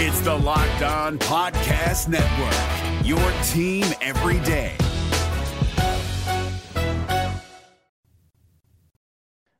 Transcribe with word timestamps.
It's 0.00 0.20
the 0.20 0.32
Locked 0.32 0.82
On 0.82 1.18
Podcast 1.18 2.06
Network, 2.06 3.04
your 3.04 3.18
team 3.48 3.84
every 4.00 4.38
day. 4.46 4.76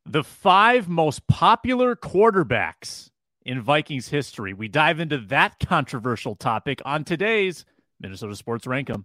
The 0.07 0.23
five 0.23 0.89
most 0.89 1.27
popular 1.27 1.97
quarterbacks 1.97 3.11
in 3.45 3.61
Vikings 3.61 4.11
history. 4.11 4.53
We 4.53 4.69
dive 4.69 5.01
into 5.01 5.19
that 5.19 5.59
controversial 5.59 6.37
topic 6.37 6.81
on 6.85 7.03
today's 7.03 7.65
Minnesota 7.99 8.37
Sports 8.37 8.65
Rank 8.65 8.91
'Em. 8.91 9.03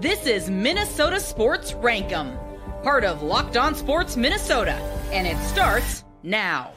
This 0.00 0.26
is 0.26 0.48
Minnesota 0.48 1.20
Sports 1.20 1.74
Rank 1.74 2.10
'Em, 2.10 2.38
part 2.82 3.04
of 3.04 3.22
Locked 3.22 3.58
On 3.58 3.74
Sports 3.74 4.16
Minnesota, 4.16 4.76
and 5.12 5.26
it 5.26 5.36
starts 5.48 6.04
now. 6.22 6.70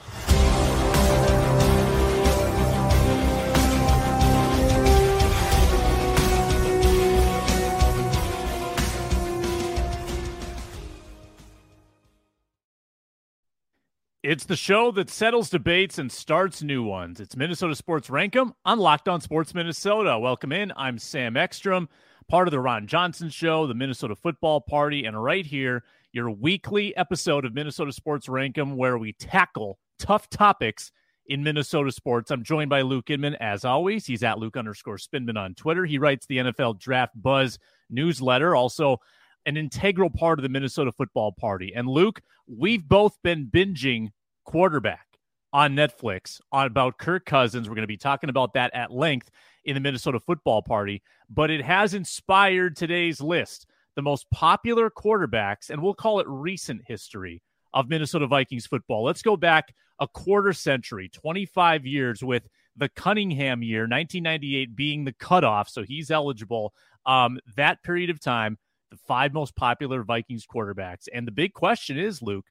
It's 14.28 14.46
the 14.46 14.56
show 14.56 14.89
that 14.93 15.11
settles 15.11 15.52
debates 15.52 16.00
and 16.00 16.11
starts 16.11 16.64
new 16.64 16.82
ones. 16.82 17.20
It's 17.20 17.36
Minnesota 17.36 17.75
Sports 17.75 18.10
Rank 18.10 18.36
'Em 18.36 18.56
on 18.66 18.79
Locked 18.79 19.07
On 19.07 19.21
Sports 19.21 19.54
Minnesota. 19.54 20.18
Welcome 20.18 20.52
in. 20.52 20.74
I'm 20.75 20.97
Sam 20.97 21.38
Ekstrom, 21.38 21.88
part 22.28 22.47
of 22.47 22.52
the 22.52 22.60
Ron 22.60 22.88
Johnson 22.88 23.30
Show, 23.30 23.68
the 23.68 23.75
Minnesota 23.75 24.16
Football 24.16 24.61
Party, 24.61 25.06
and 25.06 25.24
right 25.24 25.46
here, 25.46 25.83
your 26.11 26.32
weekly 26.32 26.97
episode 26.97 27.46
of 27.46 27.54
Minnesota 27.54 27.92
Sports 27.92 28.28
Rank 28.28 28.57
'Em, 28.57 28.75
where 28.78 28.97
we 28.97 29.14
tackle 29.14 29.78
tough 30.00 30.28
topics 30.28 30.92
in 31.28 31.44
Minnesota 31.44 31.92
sports. 31.92 32.31
I'm 32.31 32.44
joined 32.44 32.72
by 32.72 32.81
Luke 32.81 33.11
Inman, 33.11 33.36
as 33.36 33.64
always. 33.64 34.08
He's 34.08 34.23
at 34.23 34.39
Luke 34.39 34.58
underscore 34.58 34.97
Spinman 34.97 35.38
on 35.38 35.53
Twitter. 35.53 35.86
He 35.86 35.99
writes 35.99 36.25
the 36.25 36.39
NFL 36.39 36.73
Draft 36.73 37.14
Buzz 37.21 37.59
newsletter. 37.92 38.55
Also, 38.55 38.97
an 39.45 39.55
integral 39.55 40.09
part 40.09 40.39
of 40.39 40.44
the 40.44 40.49
Minnesota 40.49 40.92
Football 40.92 41.31
Party. 41.31 41.71
And 41.75 41.88
Luke, 41.88 42.23
we've 42.47 42.88
both 42.88 43.21
been 43.21 43.45
binging 43.45 44.09
quarterback 44.45 45.07
on 45.51 45.75
Netflix 45.75 46.39
on 46.51 46.67
about 46.67 46.97
Kirk 46.97 47.25
Cousins. 47.25 47.67
We're 47.67 47.75
going 47.75 47.83
to 47.83 47.88
be 47.88 47.97
talking 47.97 48.29
about 48.29 48.53
that 48.53 48.73
at 48.73 48.91
length 48.91 49.29
in 49.63 49.73
the 49.73 49.79
Minnesota 49.79 50.19
Football 50.19 50.61
Party, 50.61 51.02
but 51.29 51.49
it 51.49 51.63
has 51.63 51.93
inspired 51.93 52.75
today's 52.75 53.21
list, 53.21 53.65
the 53.95 54.02
most 54.02 54.29
popular 54.31 54.89
quarterbacks, 54.89 55.69
and 55.69 55.81
we'll 55.81 55.93
call 55.93 56.19
it 56.19 56.27
recent 56.27 56.81
history 56.85 57.41
of 57.73 57.89
Minnesota 57.89 58.27
Vikings 58.27 58.67
football. 58.67 59.03
Let's 59.03 59.21
go 59.21 59.35
back 59.35 59.73
a 59.99 60.07
quarter 60.07 60.53
century, 60.53 61.09
25 61.09 61.85
years 61.85 62.23
with 62.23 62.47
the 62.75 62.89
Cunningham 62.89 63.63
year, 63.63 63.81
1998 63.81 64.75
being 64.75 65.05
the 65.05 65.13
cutoff, 65.13 65.69
so 65.69 65.83
he's 65.83 66.11
eligible. 66.11 66.73
Um, 67.05 67.39
that 67.55 67.81
period 67.83 68.09
of 68.09 68.19
time, 68.19 68.57
the 68.91 68.97
five 68.97 69.33
most 69.33 69.55
popular 69.55 70.03
Vikings 70.03 70.45
quarterbacks. 70.45 71.07
And 71.13 71.25
the 71.27 71.31
big 71.31 71.53
question 71.53 71.97
is, 71.97 72.21
Luke, 72.21 72.45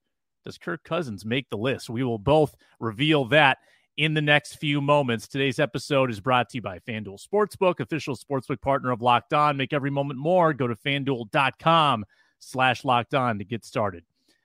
does 0.44 0.58
Kirk 0.58 0.84
Cousins 0.84 1.24
make 1.24 1.48
the 1.50 1.56
list? 1.56 1.88
We 1.88 2.04
will 2.04 2.18
both 2.18 2.54
reveal 2.80 3.24
that 3.26 3.58
in 3.96 4.14
the 4.14 4.22
next 4.22 4.56
few 4.56 4.80
moments. 4.80 5.28
Today's 5.28 5.58
episode 5.58 6.10
is 6.10 6.20
brought 6.20 6.48
to 6.50 6.58
you 6.58 6.62
by 6.62 6.80
FanDuel 6.80 7.24
Sportsbook, 7.24 7.80
official 7.80 8.16
sportsbook 8.16 8.60
partner 8.60 8.90
of 8.90 9.02
Locked 9.02 9.32
On. 9.32 9.56
Make 9.56 9.72
every 9.72 9.90
moment 9.90 10.18
more. 10.18 10.52
Go 10.52 10.66
to 10.66 10.74
fanduel.com 10.74 12.04
slash 12.40 12.84
locked 12.84 13.14
on 13.14 13.38
to 13.38 13.44
get 13.44 13.64
started. 13.64 14.04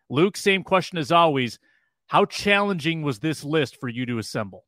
Luke, 0.09 0.38
same 0.38 0.64
question 0.64 0.97
as 0.97 1.11
always. 1.11 1.59
How 2.08 2.25
challenging 2.25 3.02
was 3.02 3.19
this 3.19 3.44
list 3.44 3.80
for 3.80 3.88
you 3.88 4.06
to 4.06 4.17
assemble? 4.17 4.66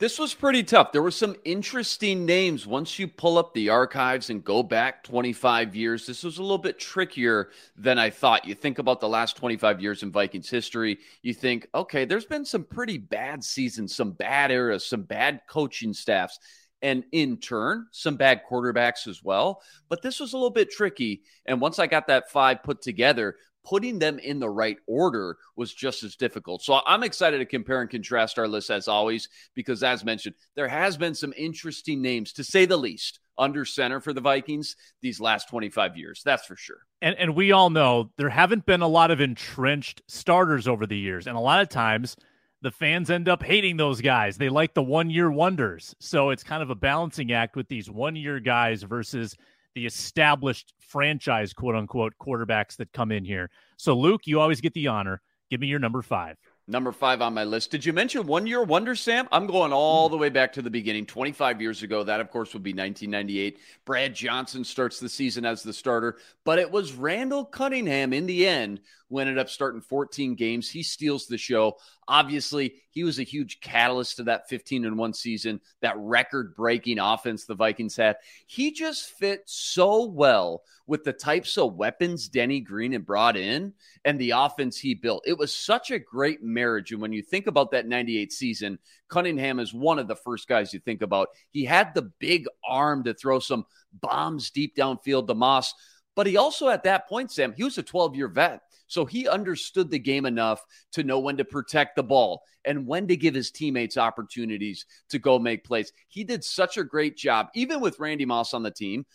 This 0.00 0.18
was 0.18 0.32
pretty 0.32 0.62
tough. 0.62 0.92
There 0.92 1.02
were 1.02 1.10
some 1.10 1.36
interesting 1.44 2.24
names 2.24 2.66
once 2.66 2.98
you 2.98 3.06
pull 3.06 3.36
up 3.36 3.52
the 3.52 3.68
archives 3.68 4.30
and 4.30 4.42
go 4.42 4.62
back 4.62 5.04
25 5.04 5.76
years. 5.76 6.06
This 6.06 6.24
was 6.24 6.38
a 6.38 6.42
little 6.42 6.56
bit 6.56 6.78
trickier 6.78 7.50
than 7.76 7.98
I 7.98 8.08
thought. 8.08 8.46
You 8.46 8.54
think 8.54 8.78
about 8.78 9.00
the 9.00 9.10
last 9.10 9.36
25 9.36 9.78
years 9.82 10.02
in 10.02 10.10
Vikings 10.10 10.48
history, 10.48 11.00
you 11.20 11.34
think, 11.34 11.68
okay, 11.74 12.06
there's 12.06 12.24
been 12.24 12.46
some 12.46 12.64
pretty 12.64 12.96
bad 12.96 13.44
seasons, 13.44 13.94
some 13.94 14.12
bad 14.12 14.50
eras, 14.50 14.86
some 14.86 15.02
bad 15.02 15.42
coaching 15.46 15.92
staffs, 15.92 16.38
and 16.80 17.04
in 17.12 17.36
turn, 17.36 17.86
some 17.90 18.16
bad 18.16 18.40
quarterbacks 18.50 19.06
as 19.06 19.22
well. 19.22 19.60
But 19.90 20.00
this 20.00 20.18
was 20.18 20.32
a 20.32 20.36
little 20.36 20.48
bit 20.48 20.70
tricky. 20.70 21.24
And 21.44 21.60
once 21.60 21.78
I 21.78 21.86
got 21.86 22.06
that 22.06 22.30
five 22.30 22.62
put 22.62 22.80
together, 22.80 23.36
putting 23.64 23.98
them 23.98 24.18
in 24.18 24.38
the 24.38 24.48
right 24.48 24.78
order 24.86 25.36
was 25.56 25.72
just 25.72 26.02
as 26.02 26.16
difficult. 26.16 26.62
So 26.62 26.80
I'm 26.86 27.02
excited 27.02 27.38
to 27.38 27.46
compare 27.46 27.80
and 27.80 27.90
contrast 27.90 28.38
our 28.38 28.48
list 28.48 28.70
as 28.70 28.88
always, 28.88 29.28
because 29.54 29.82
as 29.82 30.04
mentioned, 30.04 30.34
there 30.54 30.68
has 30.68 30.96
been 30.96 31.14
some 31.14 31.34
interesting 31.36 32.02
names, 32.02 32.32
to 32.34 32.44
say 32.44 32.64
the 32.64 32.76
least, 32.76 33.20
under 33.38 33.64
center 33.64 34.00
for 34.00 34.12
the 34.12 34.20
Vikings 34.20 34.76
these 35.00 35.20
last 35.20 35.48
25 35.48 35.96
years. 35.96 36.22
That's 36.24 36.46
for 36.46 36.56
sure. 36.56 36.78
And 37.02 37.16
and 37.16 37.34
we 37.34 37.52
all 37.52 37.70
know 37.70 38.10
there 38.18 38.28
haven't 38.28 38.66
been 38.66 38.82
a 38.82 38.88
lot 38.88 39.10
of 39.10 39.20
entrenched 39.20 40.02
starters 40.06 40.68
over 40.68 40.86
the 40.86 40.98
years, 40.98 41.26
and 41.26 41.36
a 41.36 41.40
lot 41.40 41.62
of 41.62 41.68
times 41.70 42.16
the 42.62 42.70
fans 42.70 43.10
end 43.10 43.28
up 43.28 43.42
hating 43.42 43.78
those 43.78 44.00
guys. 44.00 44.36
They 44.36 44.50
like 44.50 44.74
the 44.74 44.82
one 44.82 45.08
year 45.08 45.30
wonders. 45.30 45.94
So 45.98 46.30
it's 46.30 46.44
kind 46.44 46.62
of 46.62 46.70
a 46.70 46.74
balancing 46.74 47.32
act 47.32 47.56
with 47.56 47.68
these 47.68 47.90
one 47.90 48.16
year 48.16 48.38
guys 48.38 48.82
versus 48.82 49.34
the 49.74 49.86
established 49.86 50.74
franchise, 50.80 51.52
quote 51.52 51.74
unquote, 51.74 52.14
quarterbacks 52.20 52.76
that 52.76 52.92
come 52.92 53.12
in 53.12 53.24
here. 53.24 53.50
So, 53.76 53.94
Luke, 53.94 54.22
you 54.24 54.40
always 54.40 54.60
get 54.60 54.74
the 54.74 54.88
honor. 54.88 55.20
Give 55.50 55.60
me 55.60 55.66
your 55.66 55.78
number 55.78 56.02
five. 56.02 56.36
Number 56.70 56.92
five 56.92 57.20
on 57.20 57.34
my 57.34 57.42
list. 57.42 57.72
Did 57.72 57.84
you 57.84 57.92
mention 57.92 58.28
one 58.28 58.46
year 58.46 58.62
wonder, 58.62 58.94
Sam? 58.94 59.26
I'm 59.32 59.48
going 59.48 59.72
all 59.72 60.08
the 60.08 60.16
way 60.16 60.28
back 60.28 60.52
to 60.52 60.62
the 60.62 60.70
beginning, 60.70 61.04
25 61.04 61.60
years 61.60 61.82
ago. 61.82 62.04
That, 62.04 62.20
of 62.20 62.30
course, 62.30 62.52
would 62.52 62.62
be 62.62 62.70
1998. 62.70 63.58
Brad 63.84 64.14
Johnson 64.14 64.62
starts 64.62 65.00
the 65.00 65.08
season 65.08 65.44
as 65.44 65.64
the 65.64 65.72
starter, 65.72 66.18
but 66.44 66.60
it 66.60 66.70
was 66.70 66.92
Randall 66.92 67.44
Cunningham 67.44 68.12
in 68.12 68.26
the 68.26 68.46
end 68.46 68.80
who 69.08 69.18
ended 69.18 69.36
up 69.36 69.50
starting 69.50 69.80
14 69.80 70.36
games. 70.36 70.70
He 70.70 70.84
steals 70.84 71.26
the 71.26 71.36
show. 71.36 71.76
Obviously, 72.10 72.74
he 72.90 73.04
was 73.04 73.20
a 73.20 73.22
huge 73.22 73.60
catalyst 73.60 74.16
to 74.16 74.24
that 74.24 74.48
15 74.48 74.84
and 74.84 74.98
1 74.98 75.14
season, 75.14 75.60
that 75.80 75.96
record 75.96 76.56
breaking 76.56 76.98
offense 76.98 77.44
the 77.44 77.54
Vikings 77.54 77.94
had. 77.94 78.16
He 78.48 78.72
just 78.72 79.12
fit 79.12 79.42
so 79.46 80.06
well 80.06 80.64
with 80.88 81.04
the 81.04 81.12
types 81.12 81.56
of 81.56 81.76
weapons 81.76 82.28
Denny 82.28 82.58
Green 82.58 82.90
had 82.90 83.06
brought 83.06 83.36
in 83.36 83.72
and 84.04 84.18
the 84.18 84.32
offense 84.32 84.76
he 84.76 84.92
built. 84.92 85.22
It 85.24 85.38
was 85.38 85.54
such 85.54 85.92
a 85.92 86.00
great 86.00 86.42
marriage. 86.42 86.90
And 86.90 87.00
when 87.00 87.12
you 87.12 87.22
think 87.22 87.46
about 87.46 87.70
that 87.70 87.86
98 87.86 88.32
season, 88.32 88.80
Cunningham 89.08 89.60
is 89.60 89.72
one 89.72 90.00
of 90.00 90.08
the 90.08 90.16
first 90.16 90.48
guys 90.48 90.74
you 90.74 90.80
think 90.80 91.02
about. 91.02 91.28
He 91.52 91.64
had 91.64 91.94
the 91.94 92.10
big 92.18 92.46
arm 92.68 93.04
to 93.04 93.14
throw 93.14 93.38
some 93.38 93.66
bombs 94.00 94.50
deep 94.50 94.74
downfield 94.74 95.28
to 95.28 95.34
Moss. 95.34 95.74
But 96.16 96.26
he 96.26 96.36
also, 96.36 96.68
at 96.68 96.82
that 96.82 97.08
point, 97.08 97.30
Sam, 97.30 97.52
he 97.56 97.62
was 97.62 97.78
a 97.78 97.84
12 97.84 98.16
year 98.16 98.26
vet. 98.26 98.62
So 98.90 99.04
he 99.04 99.28
understood 99.28 99.88
the 99.88 100.00
game 100.00 100.26
enough 100.26 100.60
to 100.92 101.04
know 101.04 101.20
when 101.20 101.36
to 101.36 101.44
protect 101.44 101.94
the 101.94 102.02
ball 102.02 102.42
and 102.64 102.88
when 102.88 103.06
to 103.06 103.16
give 103.16 103.34
his 103.34 103.52
teammates 103.52 103.96
opportunities 103.96 104.84
to 105.10 105.20
go 105.20 105.38
make 105.38 105.62
plays. 105.62 105.92
He 106.08 106.24
did 106.24 106.42
such 106.42 106.76
a 106.76 106.82
great 106.82 107.16
job, 107.16 107.50
even 107.54 107.80
with 107.80 108.00
Randy 108.00 108.24
Moss 108.24 108.52
on 108.52 108.64
the 108.64 108.70
team, 108.72 109.06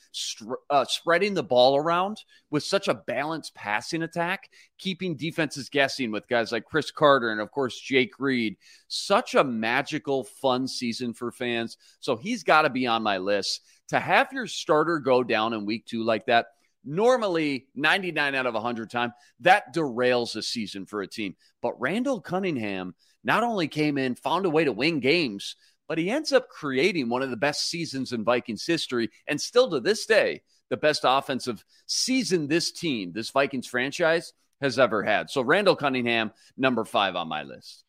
uh, 0.69 0.86
spreading 0.86 1.34
the 1.34 1.44
ball 1.44 1.75
around 1.75 2.24
with 2.50 2.63
such 2.63 2.88
a 2.88 2.94
balanced 2.94 3.53
passing 3.53 4.03
attack, 4.03 4.50
keeping 4.78 5.18
defenses 5.18 5.68
guessing 5.68 6.09
with 6.09 6.30
guys 6.30 6.53
like 6.53 6.63
Cris 6.63 6.90
Carter 6.90 7.31
and, 7.31 7.42
of 7.42 7.52
course, 7.52 7.78
Jake 7.78 8.13
Reed. 8.18 8.56
Such 8.88 9.36
a 9.36 9.44
magical, 9.44 10.24
fun 10.24 10.69
season 10.69 11.13
for 11.13 11.34
fans. 11.34 11.75
So 12.00 12.16
he's 12.16 12.44
got 12.44 12.62
to 12.62 12.69
be 12.69 12.88
on 12.88 13.03
my 13.03 13.18
list. 13.18 13.59
To 13.90 14.00
have 14.00 14.31
your 14.31 14.47
starter 14.47 15.00
go 15.00 15.22
down 15.22 15.52
in 15.52 15.66
week 15.66 15.86
two 15.86 16.03
like 16.03 16.28
that, 16.28 16.47
normally 16.85 17.68
99 17.75 18.35
out 18.35 18.46
of 18.46 18.53
100 18.53 18.90
time 18.90 19.13
that 19.40 19.73
derails 19.73 20.35
a 20.35 20.41
season 20.41 20.85
for 20.85 21.01
a 21.01 21.07
team. 21.07 21.35
But 21.62 21.79
randall 21.79 22.22
cunningham 22.22 22.96
not 23.23 23.44
only 23.44 23.68
came 23.68 23.97
in 23.97 24.16
found 24.16 24.46
a 24.46 24.50
way 24.50 24.63
to 24.63 24.72
win 24.72 25.00
games 25.00 25.56
but 25.88 25.98
he 25.98 26.10
ends 26.10 26.31
up 26.31 26.50
creating 26.50 27.10
one 27.10 27.21
of 27.21 27.30
the 27.30 27.38
best 27.38 27.68
seasons 27.69 28.12
in 28.12 28.24
vikings 28.24 28.65
history 28.65 29.10
and 29.27 29.39
still 29.39 29.69
to 29.69 29.80
this 29.80 30.06
day 30.06 30.42
the 30.69 30.77
best 30.77 31.01
offensive 31.04 31.65
season 31.88 32.48
this 32.48 32.71
team 32.71 33.12
this 33.13 33.31
vikings 33.31 33.68
franchise 33.68 34.33
has 34.62 34.80
ever 34.80 35.04
had. 35.04 35.30
So 35.30 35.42
randall 35.42 35.75
cunningham 35.75 36.31
number 36.56 36.86
five 36.86 37.18
on 37.18 37.27
my 37.27 37.44
list. 37.44 37.83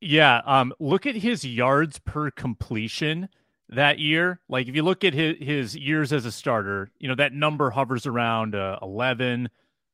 Yeah 0.00 0.40
um 0.46 0.72
look 0.80 1.06
at 1.06 1.14
his 1.14 1.44
yards 1.44 1.98
per 2.00 2.30
completion 2.30 3.28
that 3.70 3.98
year. 3.98 4.40
Like 4.48 4.68
if 4.68 4.74
you 4.74 4.82
look 4.82 5.04
at 5.04 5.14
his, 5.14 5.36
his 5.40 5.76
years 5.76 6.12
as 6.12 6.26
a 6.26 6.32
starter, 6.32 6.90
you 6.98 7.08
know, 7.08 7.14
that 7.16 7.32
number 7.32 7.70
hovers 7.70 8.06
around 8.06 8.54
uh, 8.54 8.78
11, 8.82 9.48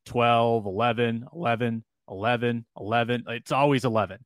12, 0.07 0.67
11, 0.67 1.27
11, 1.33 1.85
11, 2.09 2.65
11. 2.79 3.25
It's 3.29 3.53
always 3.53 3.85
11. 3.85 4.25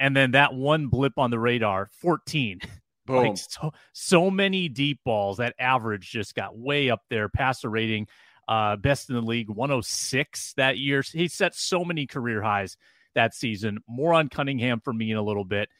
And 0.00 0.16
then 0.16 0.32
that 0.32 0.54
one 0.54 0.88
blip 0.88 1.18
on 1.18 1.30
the 1.30 1.38
radar, 1.38 1.88
14. 2.00 2.60
Boom. 3.06 3.28
like 3.28 3.38
so, 3.38 3.72
so 3.94 4.30
many 4.30 4.68
deep 4.68 5.00
balls. 5.02 5.38
That 5.38 5.54
average 5.58 6.10
just 6.10 6.34
got 6.34 6.58
way 6.58 6.90
up 6.90 7.00
there. 7.08 7.30
Passer 7.30 7.70
rating, 7.70 8.06
uh, 8.46 8.76
best 8.76 9.08
in 9.08 9.14
the 9.16 9.22
league, 9.22 9.48
106 9.48 10.52
that 10.58 10.76
year. 10.76 11.02
He 11.02 11.26
set 11.28 11.54
so 11.54 11.86
many 11.86 12.06
career 12.06 12.42
highs 12.42 12.76
that 13.14 13.34
season. 13.34 13.78
More 13.88 14.12
on 14.12 14.28
Cunningham 14.28 14.80
for 14.80 14.92
me 14.92 15.10
in 15.10 15.16
a 15.16 15.22
little 15.22 15.46
bit. 15.46 15.70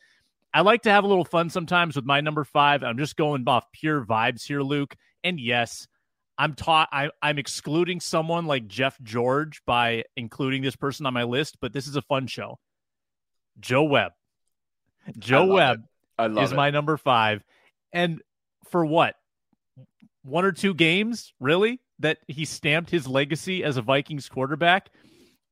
I 0.53 0.62
like 0.62 0.83
to 0.83 0.91
have 0.91 1.05
a 1.05 1.06
little 1.06 1.25
fun 1.25 1.50
sometimes 1.50 1.97
with 1.97 2.05
my 2.05 2.21
number 2.21 2.45
five. 2.45 2.83
I'm 2.83 2.99
just 2.99 3.17
going 3.17 3.45
off 3.47 3.65
pure 3.73 4.05
vibes 4.05 4.45
here, 4.45 4.62
Luke. 4.62 4.95
And 5.23 5.39
yes, 5.39 5.87
I'm 6.39 6.55
taught 6.55 6.89
I, 6.93 7.11
I'm 7.21 7.39
excluding 7.39 8.00
someone 8.00 8.47
like 8.47 8.67
Jeff 8.69 8.99
George 9.03 9.62
by 9.67 10.05
including 10.17 10.62
this 10.62 10.77
person 10.77 11.05
on 11.05 11.12
my 11.12 11.25
list, 11.25 11.59
but 11.61 11.73
this 11.73 11.87
is 11.87 11.97
a 11.97 12.03
fun 12.03 12.27
show. 12.29 12.59
Joe 13.61 13.85
Webb. 13.85 14.12
Joe 15.19 15.47
Webb 15.47 15.85
is 16.19 16.53
it. 16.53 16.56
my 16.56 16.71
number 16.71 16.97
five. 16.97 17.43
And 17.93 18.23
for 18.71 18.85
what? 18.85 19.17
One 20.23 20.45
or 20.45 20.53
two 20.53 20.75
games, 20.75 21.33
really? 21.41 21.81
That 21.99 22.19
he 22.29 22.45
stamped 22.45 22.91
his 22.91 23.09
legacy 23.09 23.65
as 23.65 23.77
a 23.77 23.83
Vikings 23.83 24.29
quarterback. 24.29 24.91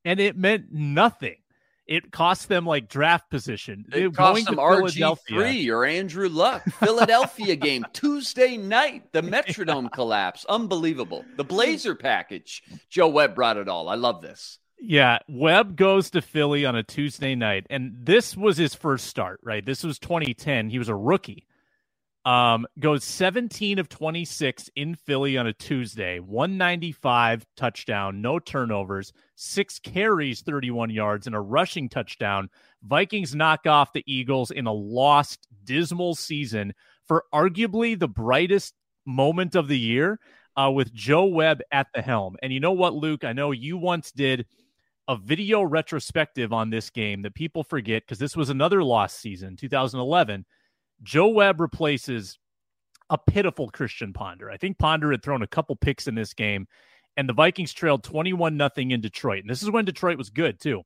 And 0.05 0.21
it 0.21 0.37
meant 0.37 0.67
nothing. 0.71 1.37
It 1.87 2.11
cost 2.11 2.49
them 2.49 2.67
like 2.67 2.89
draft 2.89 3.31
position. 3.31 3.85
It 3.93 4.15
cost 4.15 4.47
them 4.47 4.57
RG 4.57 5.19
three 5.29 5.71
or 5.71 5.85
Andrew 5.85 6.29
Luck. 6.29 6.65
Philadelphia 6.81 7.55
game 7.55 7.85
Tuesday 7.93 8.57
night. 8.57 9.13
The 9.13 9.23
Metrodome 9.23 9.93
collapse. 9.93 10.45
Unbelievable. 10.49 11.25
The 11.37 11.45
Blazer 11.45 11.95
package. 11.95 12.63
Joe 12.91 13.09
Webb 13.09 13.37
brought 13.37 13.57
it 13.57 13.69
all. 13.69 13.89
I 13.89 13.95
love 13.95 14.21
this. 14.21 14.59
Yeah, 14.79 15.19
Webb 15.29 15.77
goes 15.77 16.11
to 16.11 16.21
Philly 16.21 16.67
on 16.67 16.77
a 16.77 16.83
Tuesday 16.83 17.35
night, 17.35 17.67
and 17.71 17.95
this 18.03 18.37
was 18.37 18.59
his 18.59 18.75
first 18.75 19.07
start. 19.07 19.41
Right, 19.43 19.65
this 19.65 19.83
was 19.83 19.99
2010. 19.99 20.69
He 20.69 20.79
was 20.79 20.89
a 20.89 20.95
rookie. 20.95 21.47
Um, 22.27 22.67
goes 22.81 23.05
17 23.05 23.79
of 23.79 23.89
26 23.89 24.69
in 24.75 24.97
Philly 24.97 25.39
on 25.39 25.47
a 25.47 25.53
Tuesday, 25.53 26.19
195 26.19 27.47
touchdown, 27.57 28.21
no 28.21 28.41
turnovers, 28.41 29.13
six 29.37 29.79
carries, 29.79 30.41
31 30.41 30.91
yards, 30.91 31.29
and 31.29 31.37
a 31.37 31.41
rushing 31.41 31.89
touchdown. 31.89 32.51
Vikings 32.83 33.37
knock 33.37 33.69
off 33.69 33.93
the 33.93 34.03
Eagles 34.13 34.51
in 34.51 34.67
a 34.67 34.73
lost, 34.73 35.47
dismal 35.63 36.17
season 36.17 36.75
for 37.07 37.23
arguably 37.33 37.97
the 37.97 38.09
brightest 38.09 38.75
moment 39.07 39.55
of 39.55 39.69
the 39.69 39.79
year 39.79 40.19
uh, 40.57 40.69
with 40.75 40.93
Joe 40.93 41.27
Webb 41.27 41.61
at 41.71 41.87
the 41.95 42.03
helm. 42.03 42.35
And 42.43 42.53
you 42.53 42.59
know 42.59 42.73
what, 42.73 42.95
Luke? 42.95 43.23
I 43.23 43.35
know 43.35 43.53
you 43.53 43.79
once 43.79 44.11
did 44.11 44.47
a 45.07 45.17
video 45.17 45.63
retrospective 45.63 46.53
on 46.53 46.71
this 46.71 46.91
game 46.91 47.23
that 47.23 47.37
people 47.37 47.63
forget 47.63 48.03
because 48.03 48.19
this 48.19 48.37
was 48.37 48.51
another 48.51 48.83
lost 48.83 49.21
season, 49.21 49.55
2011 49.57 50.45
Joe 51.03 51.29
Webb 51.29 51.61
replaces 51.61 52.39
a 53.11 53.19
pitiful 53.19 53.69
Christian 53.69 54.13
Ponder. 54.13 54.51
I 54.51 54.57
think 54.57 54.79
Ponder 54.79 55.11
had 55.11 55.23
thrown 55.23 55.43
a 55.43 55.47
couple 55.47 55.77
picks 55.77 56.07
in 56.07 56.15
this 56.15 56.35
game, 56.35 56.67
and 57.17 57.29
the 57.29 57.35
Vikings 57.35 57.73
trailed 57.73 58.03
21 58.03 58.57
nothing 58.57 58.91
in 58.91 59.01
Detroit. 59.01 59.41
And 59.41 59.51
this 59.51 59.63
is 59.63 59.71
when 59.71 59.85
Detroit 59.85 60.19
was 60.19 60.31
good, 60.31 60.61
too. 60.61 60.83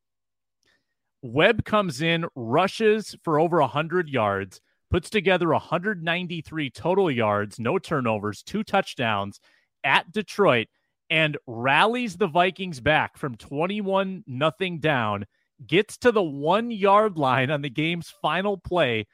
Webb 1.23 1.65
comes 1.65 2.01
in, 2.01 2.27
rushes 2.35 3.15
for 3.25 3.39
over 3.39 3.61
100 3.61 4.09
yards, 4.09 4.61
puts 4.91 5.11
together 5.11 5.49
193 5.51 6.71
total 6.71 7.11
yards, 7.11 7.59
no 7.59 7.79
turnovers, 7.79 8.43
two 8.43 8.65
touchdowns 8.65 9.41
at 9.85 10.11
Detroit, 10.12 10.69
and 11.11 11.37
rallies 11.47 12.17
the 12.17 12.27
Vikings 12.27 12.81
back 12.81 13.19
from 13.19 13.37
21 13.37 14.25
nothing 14.27 14.79
down, 14.79 15.27
gets 15.67 15.97
to 15.99 16.12
the 16.12 16.23
one 16.23 16.71
yard 16.71 17.19
line 17.19 17.51
on 17.51 17.62
the 17.62 17.71
game's 17.71 18.12
final 18.23 18.57
play 18.57 19.07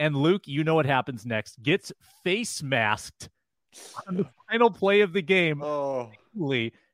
and 0.00 0.16
Luke, 0.16 0.48
you 0.48 0.64
know 0.64 0.74
what 0.74 0.86
happens 0.86 1.24
next. 1.24 1.62
Gets 1.62 1.92
face 2.24 2.62
masked 2.62 3.28
on 4.08 4.16
the 4.16 4.26
final 4.50 4.70
play 4.70 5.02
of 5.02 5.12
the 5.12 5.22
game. 5.22 5.62
Oh. 5.62 6.10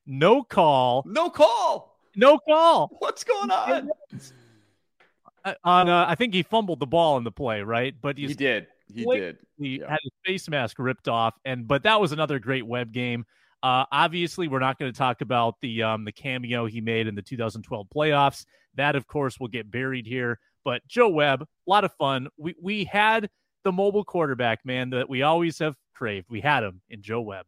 No 0.07 0.43
call. 0.43 1.05
No 1.07 1.31
call. 1.31 1.99
No 2.17 2.39
call. 2.39 2.97
What's 2.99 3.25
going 3.25 3.51
on? 3.51 3.91
Uh, 5.45 5.55
on 5.63 5.89
uh, 5.89 6.05
I 6.09 6.17
think 6.17 6.35
he 6.35 6.43
fumbled 6.43 6.81
the 6.81 6.87
ball 6.87 7.17
in 7.17 7.25
the 7.25 7.31
play, 7.31 7.63
right? 7.63 7.95
But 8.01 8.19
he 8.19 8.35
did. 8.35 8.67
He 8.93 9.05
did. 9.05 9.39
He 9.59 9.81
yeah. 9.81 9.91
had 9.91 9.99
his 10.03 10.13
face 10.25 10.49
mask 10.49 10.79
ripped 10.79 11.09
off, 11.09 11.39
and 11.45 11.69
but 11.69 11.85
that 11.85 12.01
was 12.01 12.13
another 12.13 12.39
great 12.39 12.67
Webb 12.67 12.93
game. 12.93 13.25
Uh, 13.63 13.85
obviously, 13.91 14.49
we're 14.49 14.59
not 14.59 14.79
going 14.79 14.93
to 14.93 14.97
talk 14.97 15.21
about 15.21 15.55
the 15.61 15.83
um, 15.83 16.05
the 16.05 16.13
cameo 16.13 16.67
he 16.67 16.81
made 16.81 17.07
in 17.07 17.15
the 17.15 17.23
2012 17.23 17.87
playoffs. 17.95 18.45
That, 18.75 18.97
of 18.97 19.07
course, 19.07 19.41
will 19.41 19.49
get 19.49 19.71
buried 19.71 20.07
here. 20.07 20.39
But 20.65 20.87
Joe 20.87 21.09
Webb, 21.09 21.43
a 21.43 21.71
lot 21.71 21.85
of 21.85 21.93
fun. 21.95 22.29
We 22.37 22.55
we 22.61 22.85
had 22.85 23.29
the 23.65 23.73
mobile 23.73 24.05
quarterback, 24.05 24.61
man, 24.65 24.91
that 24.91 25.09
we 25.09 25.23
always 25.23 25.59
have 25.59 25.75
craved. 25.95 26.27
We 26.29 26.41
had 26.41 26.63
him 26.63 26.81
in 26.91 27.03
Joe 27.03 27.23
Webb. 27.23 27.47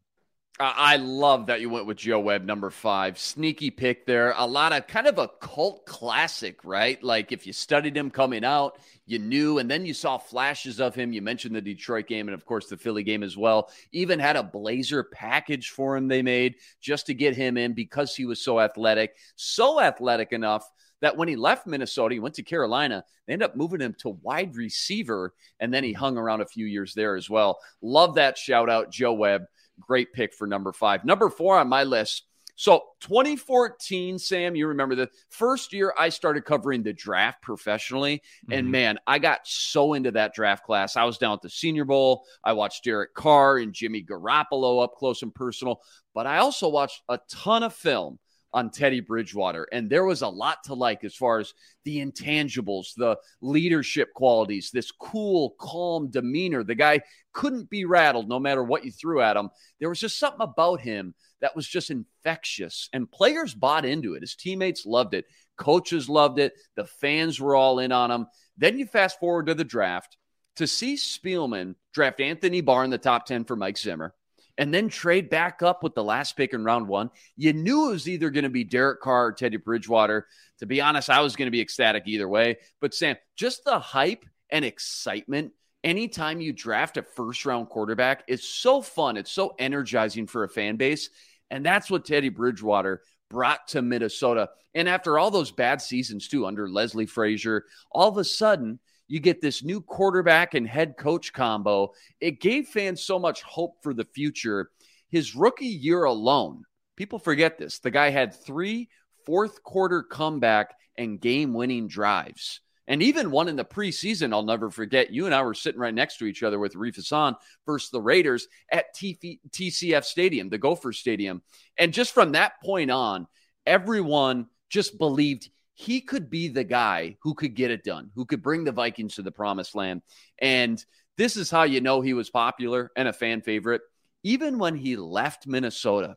I 0.61 0.97
love 0.97 1.47
that 1.47 1.61
you 1.61 1.71
went 1.71 1.87
with 1.87 1.99
Joe 1.99 2.19
Webb, 2.19 2.45
number 2.45 2.71
five. 2.71 3.17
Sneaky 3.17 3.71
pick 3.71 4.07
there. 4.07 4.35
A 4.37 4.45
lot 4.45 4.73
of 4.73 4.89
kind 4.89 5.07
of 5.07 5.17
a 5.19 5.29
cult 5.41 5.87
classic, 5.87 6.65
right? 6.65 7.01
Like 7.01 7.31
if 7.31 7.47
you 7.47 7.53
studied 7.53 7.97
him 7.97 8.11
coming 8.11 8.45
out, 8.45 8.81
you 9.07 9.21
knew, 9.21 9.59
and 9.59 9.71
then 9.71 9.87
you 9.87 9.95
saw 9.95 10.19
flashes 10.19 10.81
of 10.81 10.97
him. 10.97 11.13
You 11.13 11.23
mentioned 11.23 11.55
the 11.55 11.61
Detroit 11.61 12.09
game 12.09 12.27
and, 12.27 12.35
of 12.35 12.45
course, 12.45 12.67
the 12.67 12.77
Philly 12.77 13.05
game 13.05 13.23
as 13.23 13.37
well. 13.37 13.71
Even 13.93 14.19
had 14.19 14.35
a 14.35 14.43
Blazer 14.43 15.05
package 15.05 15.71
for 15.71 15.97
him 15.97 16.09
they 16.09 16.23
made 16.23 16.57
just 16.81 17.07
to 17.07 17.15
get 17.15 17.37
him 17.37 17.57
in 17.57 17.73
because 17.73 18.17
he 18.17 18.25
was 18.25 18.41
so 18.41 18.59
athletic, 18.59 19.15
so 19.37 19.81
athletic 19.81 20.33
enough 20.33 20.69
that 21.01 21.17
when 21.17 21.29
he 21.29 21.37
left 21.37 21.69
Minnesota, 21.69 22.15
he 22.15 22.21
went 22.21 22.35
to 22.35 22.43
Carolina. 22.43 23.05
They 23.27 23.35
ended 23.35 23.49
up 23.49 23.57
moving 23.57 23.81
him 23.81 23.95
to 24.01 24.19
wide 24.23 24.57
receiver, 24.57 25.35
and 25.61 25.73
then 25.73 25.85
he 25.85 25.93
hung 25.93 26.19
around 26.19 26.41
a 26.41 26.47
few 26.47 26.67
years 26.67 26.95
there 26.95 27.15
as 27.15 27.31
well. 27.31 27.61
Love 27.81 28.17
that 28.17 28.37
shout 28.37 28.69
out, 28.69 28.91
Joe 28.91 29.13
Webb. 29.13 29.45
Great 29.81 30.13
pick 30.13 30.35
for 30.35 30.47
number 30.47 30.73
five. 30.73 31.05
Number 31.05 31.29
four 31.29 31.59
on 31.59 31.69
my 31.69 31.85
list. 31.85 32.25
So 32.59 32.83
2014, 33.03 34.19
Sam, 34.19 34.57
you 34.57 34.67
remember 34.67 34.97
the 34.97 35.09
first 35.29 35.73
year 35.73 35.95
I 35.97 36.09
started 36.09 36.45
covering 36.45 36.83
the 36.83 36.93
draft 36.93 37.41
professionally. 37.41 38.17
Mm-hmm. 38.17 38.53
And 38.53 38.73
man, 38.73 38.99
I 39.07 39.21
got 39.21 39.47
so 39.47 39.95
into 39.95 40.11
that 40.11 40.35
draft 40.35 40.65
class. 40.65 40.97
I 40.97 41.05
was 41.05 41.19
down 41.19 41.35
at 41.35 41.43
the 41.43 41.51
Senior 41.51 41.85
Bowl. 41.85 42.25
I 42.43 42.55
watched 42.55 42.83
Derek 42.83 43.15
Carr 43.15 43.59
and 43.59 43.73
Jimmy 43.73 44.03
Garoppolo 44.03 44.83
up 44.83 44.97
close 44.97 45.23
and 45.23 45.33
personal. 45.33 45.81
But 46.15 46.27
I 46.27 46.39
also 46.39 46.69
watched 46.69 47.01
a 47.09 47.21
ton 47.31 47.63
of 47.63 47.75
film 47.75 48.19
on 48.53 48.71
Teddy 48.71 49.00
Bridgewater. 49.00 49.69
And 49.73 49.91
there 49.91 50.05
was 50.05 50.23
a 50.23 50.29
lot 50.29 50.65
to 50.65 50.75
like 50.75 51.05
as 51.05 51.15
far 51.15 51.39
as 51.39 51.53
the 51.85 51.99
intangibles, 51.99 52.95
the 52.97 53.19
leadership 53.41 54.12
qualities, 54.15 54.71
this 54.73 54.91
cool, 54.91 55.55
calm 55.61 56.11
demeanor. 56.11 56.65
The 56.65 56.75
guy 56.75 57.00
couldn't 57.33 57.71
be 57.71 57.85
rattled 57.85 58.29
no 58.29 58.39
matter 58.39 58.62
what 58.62 58.85
you 58.85 58.91
threw 58.91 59.21
at 59.21 59.37
him. 59.37 59.50
There 59.81 59.89
was 59.89 60.00
just 60.00 60.19
something 60.19 60.41
about 60.41 60.81
him 60.81 61.15
that 61.41 61.55
was 61.55 61.69
just 61.69 61.91
infectious. 61.91 62.89
And 62.93 63.11
players 63.11 63.55
bought 63.55 63.85
into 63.85 64.15
it. 64.15 64.23
His 64.23 64.35
teammates 64.35 64.87
loved 64.87 65.15
it. 65.15 65.27
Coaches 65.56 66.09
loved 66.09 66.39
it. 66.39 66.55
The 66.77 66.87
fans 66.87 67.41
were 67.41 67.55
all 67.55 67.79
in 67.79 67.93
on 67.93 68.11
him. 68.11 68.27
Then 68.56 68.79
you 68.79 68.87
fast 68.87 69.21
forward 69.21 69.47
to 69.47 69.55
the 69.55 69.65
draft 69.65 70.17
to 70.56 70.67
see 70.67 70.95
Spielman 70.97 71.77
draft 71.93 72.21
Anthony 72.21 72.61
Barr 72.61 72.85
in 72.85 72.90
the 72.90 72.99
top 72.99 73.26
10 73.26 73.45
for 73.45 73.57
Mike 73.57 73.78
Zimmer 73.78 74.14
and 74.59 74.75
then 74.75 74.88
trade 74.88 75.31
back 75.31 75.62
up 75.62 75.83
with 75.83 75.95
the 75.95 76.05
last 76.05 76.37
pick 76.37 76.53
in 76.53 76.65
round 76.65 76.88
one. 76.88 77.11
You 77.37 77.53
knew 77.53 77.88
it 77.88 77.93
was 77.93 78.09
either 78.09 78.29
going 78.29 78.45
to 78.45 78.50
be 78.50 78.65
Derek 78.65 79.00
Carr 79.00 79.27
or 79.27 79.33
Teddy 79.33 79.57
Bridgewater. 79.57 80.27
To 80.59 80.67
be 80.67 80.81
honest, 80.81 81.09
I 81.09 81.21
was 81.21 81.37
going 81.37 81.47
to 81.47 81.53
be 81.53 81.61
ecstatic 81.61 82.03
either 82.07 82.29
way. 82.29 82.59
But 82.81 82.93
Sam, 82.93 83.17
just 83.37 83.65
the 83.65 83.79
hype 83.79 84.27
and 84.50 84.65
excitement 84.65 85.53
anytime 85.85 86.41
you 86.41 86.53
draft 86.53 86.97
a 86.97 87.03
first 87.03 87.47
round 87.47 87.69
quarterback 87.69 88.25
is 88.27 88.43
so 88.43 88.83
fun. 88.83 89.17
It's 89.17 89.31
so 89.31 89.55
energizing 89.59 90.27
for 90.27 90.43
a 90.43 90.49
fan 90.49 90.77
base. 90.77 91.09
And 91.50 91.65
that's 91.65 91.91
what 91.91 92.05
Teddy 92.05 92.29
Bridgewater 92.29 93.03
brought 93.31 93.69
to 93.69 93.81
Minnesota. 93.81 94.50
And 94.75 94.88
after 94.88 95.19
all 95.19 95.31
those 95.31 95.50
bad 95.53 95.81
seasons, 95.81 96.29
too, 96.29 96.47
under 96.47 96.69
Leslie 96.69 97.07
Frazier, 97.07 97.65
all 97.91 98.09
of 98.09 98.19
a 98.19 98.25
sudden, 98.25 98.81
you 99.09 99.21
get 99.21 99.41
this 99.41 99.65
new 99.65 99.81
quarterback 99.81 100.55
and 100.55 100.69
head 100.69 100.97
coach 100.97 101.33
combo. 101.33 101.93
It 102.21 102.41
gave 102.41 102.69
fans 102.69 103.03
so 103.03 103.19
much 103.19 103.43
hope 103.43 103.83
for 103.83 103.95
the 103.95 104.05
future. 104.05 104.71
His 105.11 105.35
rookie 105.35 105.67
year 105.67 106.05
alone, 106.05 106.65
people 106.97 107.19
forget 107.19 107.59
this. 107.59 107.79
The 107.79 107.91
guy 107.91 108.11
had 108.11 108.35
three 108.35 108.91
fourth 109.25 109.62
quarter 109.62 110.03
comeback 110.03 110.75
and 110.97 111.21
game 111.21 111.55
winning 111.55 111.88
drives. 111.88 112.61
And 112.87 113.03
even 113.03 113.31
one 113.31 113.49
in 113.49 113.57
the 113.57 113.65
preseason, 113.67 114.33
I'll 114.33 114.43
never 114.43 114.71
forget. 114.71 115.11
You 115.11 115.27
and 115.27 115.35
I 115.35 115.43
were 115.43 115.53
sitting 115.53 115.81
right 115.81 115.93
next 115.93 116.17
to 116.19 116.25
each 116.25 116.43
other 116.43 116.59
with 116.59 116.75
Arif 116.75 116.97
Hassan 116.97 117.37
versus 117.67 117.91
the 117.91 118.00
Raiders 118.00 118.49
at 118.73 118.95
TCF 118.97 120.05
Stadium, 120.05 120.49
the 120.49 120.57
Gopher 120.57 120.95
Stadium. 120.95 121.43
And 121.79 121.93
just 121.93 122.15
from 122.15 122.33
that 122.33 122.61
point 122.62 122.91
on, 122.91 123.27
everyone 123.67 124.47
just 124.71 124.97
believed 124.99 125.50
he 125.78 126.00
could 126.00 126.28
be 126.28 126.49
the 126.49 126.64
guy 126.64 127.16
who 127.23 127.35
could 127.35 127.54
get 127.54 127.70
it 127.70 127.85
done, 127.85 128.11
who 128.16 128.25
could 128.25 128.42
bring 128.42 128.64
the 128.64 128.73
Vikings 128.73 129.14
to 129.14 129.23
the 129.23 129.30
promised 129.30 129.76
land. 129.76 130.02
And 130.40 130.85
this 131.16 131.37
is 131.37 131.52
how 131.52 131.62
you 131.62 131.80
know 131.80 132.00
he 132.00 132.14
was 132.14 132.30
popular 132.30 132.90
and 132.97 133.06
a 133.06 133.12
fan 133.12 133.42
favorite. 133.42 133.82
Even 134.25 134.58
when 134.58 134.75
he 134.75 134.97
left 134.97 135.47
Minnesota 135.47 136.16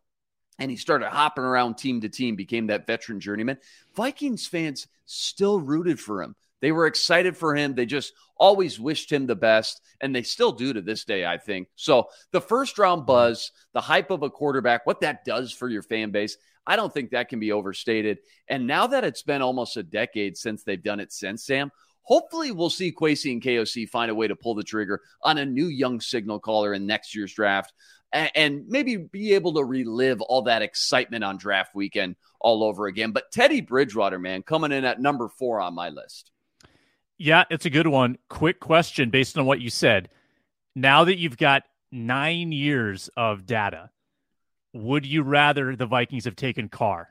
and 0.58 0.72
he 0.72 0.78
started 0.78 1.10
hopping 1.10 1.44
around 1.44 1.76
team 1.76 2.02
to 2.02 2.10
team, 2.10 2.36
became 2.36 2.68
that 2.68 2.88
veteran 2.88 3.20
journeyman, 3.20 3.60
Vikings 3.96 4.48
fans 4.48 4.88
still 5.06 5.60
rooted 5.60 6.00
for 6.00 6.24
him. 6.24 6.36
They 6.62 6.72
were 6.72 6.88
excited 6.88 7.38
for 7.38 7.56
him. 7.56 7.76
They 7.76 7.86
just 7.86 8.14
always 8.38 8.80
wished 8.80 9.12
him 9.12 9.28
the 9.28 9.36
best, 9.36 9.80
and 10.00 10.16
they 10.16 10.24
still 10.24 10.52
do 10.52 10.74
to 10.74 10.82
this 10.82 11.06
day, 11.06 11.24
I 11.24 11.38
think. 11.38 11.68
So, 11.76 12.08
the 12.32 12.42
first 12.42 12.80
round 12.80 13.06
buzz, 13.06 13.52
the 13.74 13.82
hype 13.82 14.10
of 14.10 14.24
a 14.24 14.30
quarterback, 14.32 14.88
what 14.88 15.02
that 15.02 15.24
does 15.24 15.52
for 15.52 15.70
your 15.70 15.84
fan 15.84 16.10
base, 16.10 16.38
I 16.66 16.76
don't 16.76 16.94
think 16.94 17.12
that 17.12 17.30
can 17.30 17.40
be 17.40 17.52
overstated. 17.52 18.20
And 18.48 18.68
now 18.68 18.88
that 18.88 19.04
it's 19.04 19.24
been 19.24 19.42
almost 19.42 19.78
a 19.78 19.84
decade 19.84 20.38
since 20.38 20.64
they've 20.64 20.82
done 20.82 21.00
it 21.00 21.12
since, 21.12 21.46
Sam, 21.46 21.72
hopefully 22.04 22.52
we'll 22.52 22.70
see 22.70 22.92
Kwesi 22.92 23.32
and 23.32 23.42
KOC 23.42 23.90
find 23.90 24.12
a 24.12 24.16
way 24.16 24.28
to 24.28 24.36
pull 24.36 24.56
the 24.56 24.64
trigger 24.64 25.02
on 25.24 25.38
a 25.38 25.46
new 25.46 25.68
young 25.68 26.00
signal 26.02 26.40
caller 26.40 26.74
in 26.74 26.86
next 26.86 27.16
year's 27.16 27.34
draft 27.34 27.74
and 28.14 28.68
maybe 28.68 28.98
be 28.98 29.34
able 29.34 29.54
to 29.54 29.64
relive 29.64 30.22
all 30.22 30.42
that 30.44 30.62
excitement 30.62 31.24
on 31.24 31.38
draft 31.38 31.74
weekend 31.74 32.16
all 32.40 32.64
over 32.64 32.88
again. 32.88 33.12
But 33.12 33.32
Teddy 33.32 33.62
Bridgewater, 33.62 34.20
man, 34.20 34.44
coming 34.44 34.72
in 34.72 34.84
at 34.84 35.00
number 35.00 35.30
four 35.30 35.62
on 35.62 35.74
my 35.74 35.90
list. 35.90 36.32
Yeah, 37.18 37.46
it's 37.50 37.66
a 37.66 37.70
good 37.70 37.88
one. 37.88 38.18
Quick 38.30 38.60
question 38.60 39.12
based 39.12 39.38
on 39.38 39.46
what 39.46 39.62
you 39.62 39.70
said. 39.70 40.10
Now 40.76 41.06
that 41.06 41.20
you've 41.20 41.38
got 41.38 41.64
nine 41.92 42.52
years 42.52 43.10
of 43.16 43.46
data, 43.46 43.90
would 44.74 45.06
you 45.06 45.24
rather 45.24 45.76
the 45.76 45.86
Vikings 45.86 46.26
have 46.26 46.36
taken 46.36 46.70
Carr? 46.70 47.10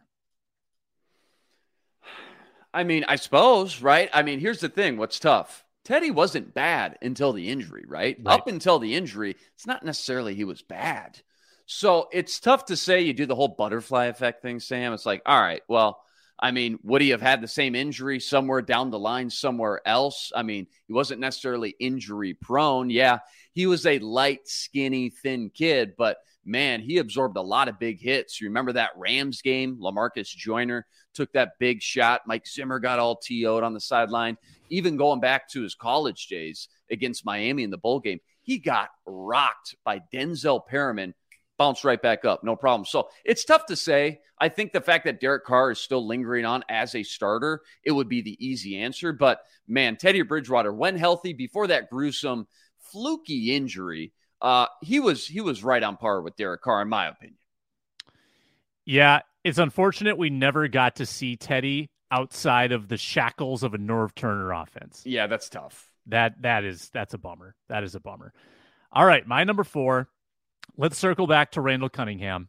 I 2.73 2.85
mean, 2.85 3.05
I 3.09 3.17
suppose, 3.17 3.83
right? 3.83 4.09
I 4.13 4.23
mean, 4.23 4.39
here's 4.39 4.61
the 4.61 4.69
thing 4.69 4.97
what's 4.97 5.19
tough? 5.19 5.65
Teddy 5.85 6.11
wasn't 6.11 6.55
bad 6.55 6.99
until 7.03 7.33
the 7.33 7.49
injury, 7.49 7.85
right? 7.87 8.17
right? 8.23 8.35
Up 8.35 8.47
until 8.47 8.79
the 8.79 8.95
injury, 8.95 9.37
it's 9.55 9.67
not 9.67 9.85
necessarily 9.85 10.35
he 10.35 10.45
was 10.45 10.63
bad. 10.63 11.21
So 11.67 12.09
it's 12.13 12.41
tough 12.41 12.67
to 12.67 12.77
say 12.77 13.01
you 13.01 13.13
do 13.13 13.27
the 13.27 13.35
whole 13.35 13.49
butterfly 13.49 14.07
effect 14.07 14.43
thing, 14.43 14.61
Sam. 14.61 14.93
It's 14.93 15.07
like, 15.07 15.23
all 15.25 15.41
right, 15.41 15.63
well, 15.69 16.03
I 16.39 16.53
mean, 16.53 16.79
would 16.83 17.03
he 17.03 17.11
have 17.11 17.21
had 17.21 17.41
the 17.41 17.49
same 17.49 17.75
injury 17.75 18.19
somewhere 18.19 18.63
down 18.63 18.91
the 18.91 18.99
line 18.99 19.31
somewhere 19.31 19.81
else? 19.87 20.33
I 20.35 20.43
mean, 20.43 20.67
he 20.87 20.93
wasn't 20.93 21.21
necessarily 21.21 21.77
injury 21.79 22.35
prone. 22.35 22.89
Yeah, 22.89 23.19
he 23.61 23.67
was 23.67 23.85
a 23.85 23.99
light, 23.99 24.49
skinny, 24.49 25.11
thin 25.11 25.51
kid, 25.51 25.93
but 25.99 26.17
man, 26.47 26.81
he 26.81 26.97
absorbed 26.97 27.37
a 27.37 27.43
lot 27.43 27.69
of 27.69 27.79
big 27.79 28.01
hits. 28.01 28.41
You 28.41 28.49
remember 28.49 28.73
that 28.73 28.93
Rams 28.97 29.43
game? 29.43 29.77
Lamarcus 29.77 30.35
Joyner 30.35 30.87
took 31.13 31.31
that 31.35 31.59
big 31.59 31.83
shot. 31.83 32.23
Mike 32.27 32.47
Zimmer 32.47 32.79
got 32.79 32.99
all 32.99 33.17
TO'd 33.17 33.63
on 33.63 33.75
the 33.75 33.81
sideline. 33.81 34.39
Even 34.71 34.97
going 34.97 35.21
back 35.21 35.47
to 35.51 35.63
his 35.63 35.75
college 35.75 36.27
days 36.29 36.69
against 36.91 37.27
Miami 37.27 37.63
in 37.63 37.69
the 37.69 37.77
bowl 37.77 38.01
game, 38.01 38.19
he 38.41 38.57
got 38.57 38.89
rocked 39.05 39.77
by 39.85 40.01
Denzel 40.11 40.67
Perryman, 40.67 41.13
bounced 41.59 41.85
right 41.85 42.01
back 42.01 42.25
up, 42.25 42.43
no 42.43 42.57
problem. 42.57 42.87
So 42.87 43.11
it's 43.27 43.45
tough 43.45 43.67
to 43.67 43.77
say. 43.77 44.21
I 44.39 44.49
think 44.49 44.73
the 44.73 44.81
fact 44.81 45.05
that 45.05 45.21
Derek 45.21 45.45
Carr 45.45 45.73
is 45.73 45.81
still 45.81 46.07
lingering 46.07 46.47
on 46.47 46.65
as 46.71 46.95
a 46.95 47.03
starter, 47.03 47.61
it 47.85 47.93
would 47.93 48.09
be 48.09 48.23
the 48.23 48.43
easy 48.43 48.79
answer. 48.79 49.13
But 49.13 49.43
man, 49.69 49.99
Teddy 49.99 50.23
Bridgewater, 50.23 50.73
when 50.73 50.97
healthy, 50.97 51.35
before 51.35 51.67
that 51.67 51.91
gruesome, 51.91 52.47
fluky 52.93 53.55
injury, 53.55 54.13
uh, 54.41 54.67
he 54.83 55.01
was 55.01 55.27
he 55.27 55.41
was 55.41 55.63
right 55.63 55.83
on 55.83 55.97
par 55.97 56.23
with 56.23 56.37
Derek 56.37 56.63
Carr, 56.63 56.83
in 56.83 56.89
my 56.89 57.09
opinion. 57.09 57.37
Yeah, 58.85 59.21
it's 59.45 59.59
unfortunate 59.59 60.19
we 60.19 60.31
never 60.31 60.69
got 60.69 60.97
to 60.97 61.07
see 61.07 61.37
Teddy 61.37 61.91
outside 62.11 62.73
of 62.73 62.89
the 62.89 62.97
shackles 62.97 63.63
of 63.63 63.75
a 63.75 63.79
Norv 63.79 64.15
Turner 64.15 64.53
offense. 64.53 65.03
Yeah, 65.05 65.27
that's 65.27 65.49
tough. 65.49 65.91
That 66.07 66.43
that 66.43 66.65
is 66.65 66.91
that's 66.91 67.15
a 67.15 67.19
bummer. 67.19 67.55
That 67.69 67.85
is 67.85 67.95
a 67.95 68.01
bummer. 68.01 68.33
All 68.93 69.05
right, 69.05 69.27
my 69.27 69.45
number 69.45 69.65
four. 69.65 70.09
Let's 70.77 70.99
circle 70.99 71.27
back 71.27 71.53
to 71.53 71.61
Randall 71.61 71.89
Cunningham. 71.89 72.49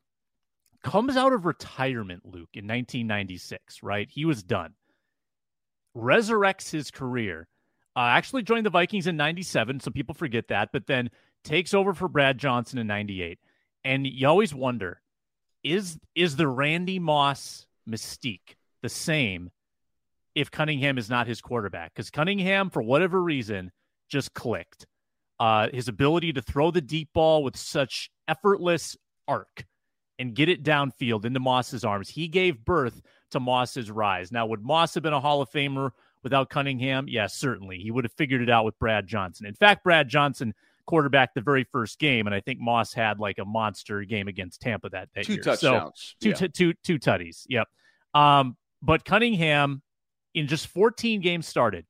Comes 0.84 1.16
out 1.16 1.34
of 1.34 1.46
retirement, 1.46 2.26
Luke, 2.26 2.50
in 2.54 2.66
1996. 2.66 3.84
Right, 3.84 4.10
he 4.10 4.26
was 4.26 4.42
done. 4.42 4.74
Resurrects 5.96 6.72
his 6.72 6.90
career. 6.90 7.48
Uh, 7.96 8.00
actually 8.00 8.44
joined 8.44 8.66
the 8.66 8.70
Vikings 8.70 9.08
in 9.08 9.18
97. 9.18 9.80
Some 9.82 9.94
people 9.94 10.16
forget 10.16 10.48
that, 10.48 10.70
but 10.72 10.88
then 10.88 11.10
takes 11.44 11.74
over 11.74 11.94
for 11.94 12.08
Brad 12.08 12.38
Johnson 12.38 12.80
in 12.80 12.88
98. 12.88 13.40
And 13.84 14.08
you 14.08 14.28
always 14.28 14.54
wonder 14.54 15.02
is 15.64 16.00
is 16.16 16.36
the 16.36 16.48
Randy 16.48 17.00
Moss 17.00 17.68
mystique 17.88 18.56
the 18.82 18.90
same 18.90 19.52
if 20.34 20.50
Cunningham 20.50 20.98
is 20.98 21.10
not 21.10 21.28
his 21.28 21.42
quarterback? 21.42 21.94
Because 21.94 22.10
Cunningham, 22.10 22.70
for 22.70 22.82
whatever 22.82 23.22
reason, 23.22 23.72
just 24.10 24.34
clicked. 24.34 24.88
Uh, 25.40 25.70
his 25.74 25.88
ability 25.88 26.34
to 26.34 26.42
throw 26.42 26.70
the 26.70 26.82
deep 26.82 27.10
ball 27.14 27.44
with 27.44 27.58
such 27.58 28.12
effortless 28.28 28.96
arc 29.28 29.66
and 30.20 30.36
get 30.36 30.50
it 30.50 30.64
downfield 30.64 31.26
into 31.26 31.40
Moss's 31.40 31.84
arms. 31.84 32.10
He 32.10 32.28
gave 32.28 32.64
birth 32.64 33.02
to 33.32 33.40
Moss's 33.40 33.90
rise. 33.90 34.32
Now, 34.32 34.46
would 34.46 34.62
Moss 34.62 34.94
have 34.94 35.02
been 35.02 35.14
a 35.14 35.20
Hall 35.20 35.42
of 35.42 35.50
Famer 35.50 35.92
without 36.24 36.50
Cunningham? 36.50 37.08
Yes, 37.08 37.14
yeah, 37.14 37.28
certainly. 37.28 37.78
He 37.78 37.92
would 37.92 38.04
have 38.04 38.14
figured 38.14 38.42
it 38.42 38.50
out 38.50 38.66
with 38.66 38.78
Brad 38.80 39.08
Johnson. 39.08 39.46
In 39.46 39.56
fact, 39.56 39.84
Brad 39.84 40.08
Johnson 40.10 40.54
quarterback 40.86 41.34
the 41.34 41.42
very 41.42 41.64
first 41.64 42.00
game, 42.00 42.28
and 42.28 42.36
I 42.36 42.42
think 42.42 42.60
Moss 42.60 42.94
had 42.94 43.20
like 43.20 43.38
a 43.40 43.46
monster 43.46 44.04
game 44.04 44.28
against 44.28 44.62
Tampa 44.62 44.90
that, 44.90 45.10
that 45.16 45.26
two 45.26 45.34
year. 45.34 45.42
touchdowns, 45.42 46.16
so, 46.20 46.24
two, 46.24 46.30
yeah. 46.30 46.36
t- 46.36 46.48
two, 46.50 46.74
two 46.84 47.00
tutties. 47.00 47.46
Yep. 47.48 47.68
Um, 48.14 48.58
but 48.82 49.06
Cunningham 49.06 49.82
in 50.34 50.48
just 50.48 50.68
14 50.68 51.22
games 51.22 51.48
started, 51.48 51.86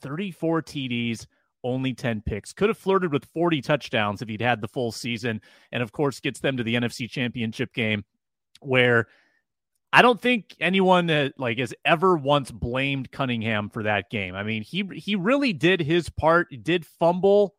34 0.00 0.62
TDs, 0.62 1.26
only 1.62 1.94
10 1.94 2.22
picks. 2.24 2.52
Could 2.52 2.68
have 2.68 2.78
flirted 2.78 3.12
with 3.12 3.24
40 3.26 3.60
touchdowns 3.60 4.22
if 4.22 4.28
he'd 4.28 4.40
had 4.40 4.60
the 4.60 4.68
full 4.68 4.92
season, 4.92 5.40
and 5.72 5.82
of 5.82 5.92
course 5.92 6.20
gets 6.20 6.40
them 6.40 6.56
to 6.56 6.62
the 6.62 6.74
NFC 6.74 7.08
Championship 7.08 7.72
game, 7.72 8.04
where 8.60 9.06
I 9.92 10.02
don't 10.02 10.20
think 10.20 10.54
anyone 10.60 11.06
that 11.06 11.38
like 11.38 11.58
has 11.58 11.74
ever 11.84 12.16
once 12.16 12.50
blamed 12.50 13.10
Cunningham 13.10 13.70
for 13.70 13.82
that 13.82 14.08
game. 14.10 14.34
I 14.34 14.44
mean, 14.44 14.62
he 14.62 14.88
he 14.94 15.16
really 15.16 15.52
did 15.52 15.80
his 15.80 16.08
part. 16.08 16.48
Did 16.62 16.86
fumble 16.86 17.54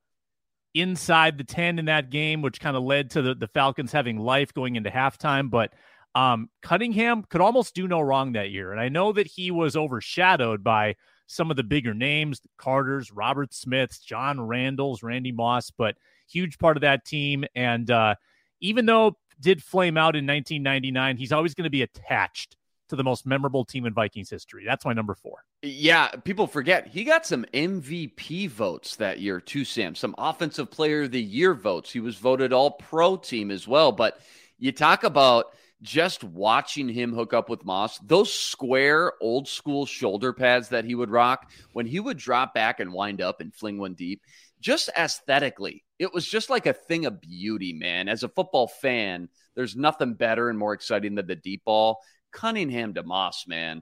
inside 0.73 1.37
the 1.37 1.43
10 1.43 1.79
in 1.79 1.85
that 1.85 2.09
game, 2.09 2.41
which 2.41 2.59
kind 2.59 2.77
of 2.77 2.83
led 2.83 3.09
to 3.11 3.21
the, 3.21 3.35
the 3.35 3.47
Falcons 3.47 3.91
having 3.91 4.17
life 4.17 4.53
going 4.53 4.75
into 4.75 4.89
halftime. 4.89 5.49
But 5.49 5.73
um, 6.15 6.49
Cunningham 6.61 7.23
could 7.23 7.41
almost 7.41 7.75
do 7.75 7.87
no 7.87 7.99
wrong 7.99 8.33
that 8.33 8.51
year. 8.51 8.71
And 8.71 8.79
I 8.79 8.89
know 8.89 9.11
that 9.13 9.27
he 9.27 9.51
was 9.51 9.75
overshadowed 9.75 10.63
by 10.63 10.95
some 11.27 11.49
of 11.49 11.57
the 11.57 11.63
bigger 11.63 11.93
names, 11.93 12.39
the 12.39 12.49
Carter's, 12.57 13.11
Robert 13.11 13.53
Smith's, 13.53 13.99
John 13.99 14.39
Randle's, 14.39 15.03
Randy 15.03 15.31
Moss, 15.31 15.71
but 15.71 15.95
huge 16.29 16.57
part 16.57 16.77
of 16.77 16.81
that 16.81 17.05
team. 17.05 17.45
And 17.55 17.89
uh, 17.89 18.15
even 18.59 18.85
though 18.85 19.17
did 19.41 19.63
flame 19.63 19.97
out 19.97 20.15
in 20.15 20.25
1999, 20.25 21.17
he's 21.17 21.31
always 21.31 21.53
going 21.53 21.65
to 21.65 21.69
be 21.69 21.81
attached 21.81 22.55
to 22.91 22.95
the 22.95 23.03
most 23.03 23.25
memorable 23.25 23.65
team 23.65 23.85
in 23.85 23.93
Vikings 23.93 24.29
history. 24.29 24.63
That's 24.65 24.85
my 24.85 24.93
number 24.93 25.15
four. 25.15 25.43
Yeah, 25.63 26.09
people 26.09 26.45
forget 26.45 26.87
he 26.87 27.03
got 27.03 27.25
some 27.25 27.45
MVP 27.53 28.49
votes 28.49 28.97
that 28.97 29.19
year 29.19 29.39
too, 29.39 29.65
Sam. 29.65 29.95
Some 29.95 30.13
Offensive 30.17 30.69
Player 30.69 31.03
of 31.03 31.11
the 31.11 31.21
Year 31.21 31.53
votes. 31.53 31.91
He 31.91 31.99
was 31.99 32.17
voted 32.17 32.53
All 32.53 32.71
Pro 32.71 33.15
team 33.15 33.49
as 33.49 33.67
well. 33.67 33.91
But 33.91 34.19
you 34.59 34.71
talk 34.71 35.03
about 35.03 35.53
just 35.81 36.23
watching 36.23 36.87
him 36.87 37.13
hook 37.13 37.33
up 37.33 37.49
with 37.49 37.65
Moss, 37.65 37.97
those 37.99 38.31
square 38.31 39.13
old 39.21 39.47
school 39.47 39.85
shoulder 39.85 40.33
pads 40.33 40.69
that 40.69 40.85
he 40.85 40.93
would 40.93 41.09
rock 41.09 41.49
when 41.73 41.85
he 41.85 41.99
would 41.99 42.17
drop 42.17 42.53
back 42.53 42.79
and 42.79 42.93
wind 42.93 43.21
up 43.21 43.41
and 43.41 43.53
fling 43.53 43.79
one 43.79 43.93
deep, 43.93 44.21
just 44.61 44.89
aesthetically, 44.97 45.83
it 45.99 46.13
was 46.13 46.25
just 46.25 46.49
like 46.49 46.65
a 46.65 46.73
thing 46.73 47.05
of 47.05 47.19
beauty, 47.19 47.73
man. 47.73 48.07
As 48.07 48.23
a 48.23 48.29
football 48.29 48.67
fan, 48.67 49.27
there's 49.55 49.75
nothing 49.75 50.13
better 50.13 50.49
and 50.49 50.57
more 50.57 50.73
exciting 50.73 51.15
than 51.15 51.27
the 51.27 51.35
deep 51.35 51.63
ball. 51.65 51.99
Cunningham 52.31 52.93
to 52.93 53.03
Moss, 53.03 53.45
man, 53.47 53.81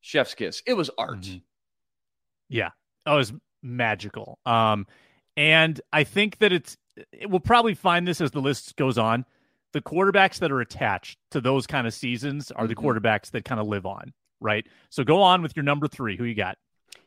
chef's 0.00 0.34
kiss. 0.34 0.62
It 0.66 0.74
was 0.74 0.90
art. 0.96 1.20
Mm-hmm. 1.20 1.38
Yeah, 2.48 2.70
it 3.04 3.10
was 3.10 3.32
magical. 3.62 4.38
Um, 4.46 4.86
and 5.36 5.80
I 5.92 6.04
think 6.04 6.38
that 6.38 6.52
it's 6.52 6.76
it 7.12 7.28
will 7.28 7.40
probably 7.40 7.74
find 7.74 8.08
this 8.08 8.20
as 8.20 8.30
the 8.30 8.40
list 8.40 8.76
goes 8.76 8.96
on. 8.96 9.26
The 9.72 9.82
quarterbacks 9.82 10.38
that 10.38 10.50
are 10.50 10.60
attached 10.60 11.18
to 11.32 11.40
those 11.40 11.66
kind 11.66 11.86
of 11.86 11.92
seasons 11.92 12.50
are 12.50 12.64
mm-hmm. 12.64 12.68
the 12.68 12.76
quarterbacks 12.76 13.32
that 13.32 13.44
kind 13.44 13.60
of 13.60 13.66
live 13.66 13.84
on, 13.84 14.14
right? 14.40 14.66
So 14.88 15.04
go 15.04 15.20
on 15.20 15.42
with 15.42 15.54
your 15.54 15.64
number 15.64 15.88
three. 15.88 16.16
Who 16.16 16.24
you 16.24 16.34
got? 16.34 16.56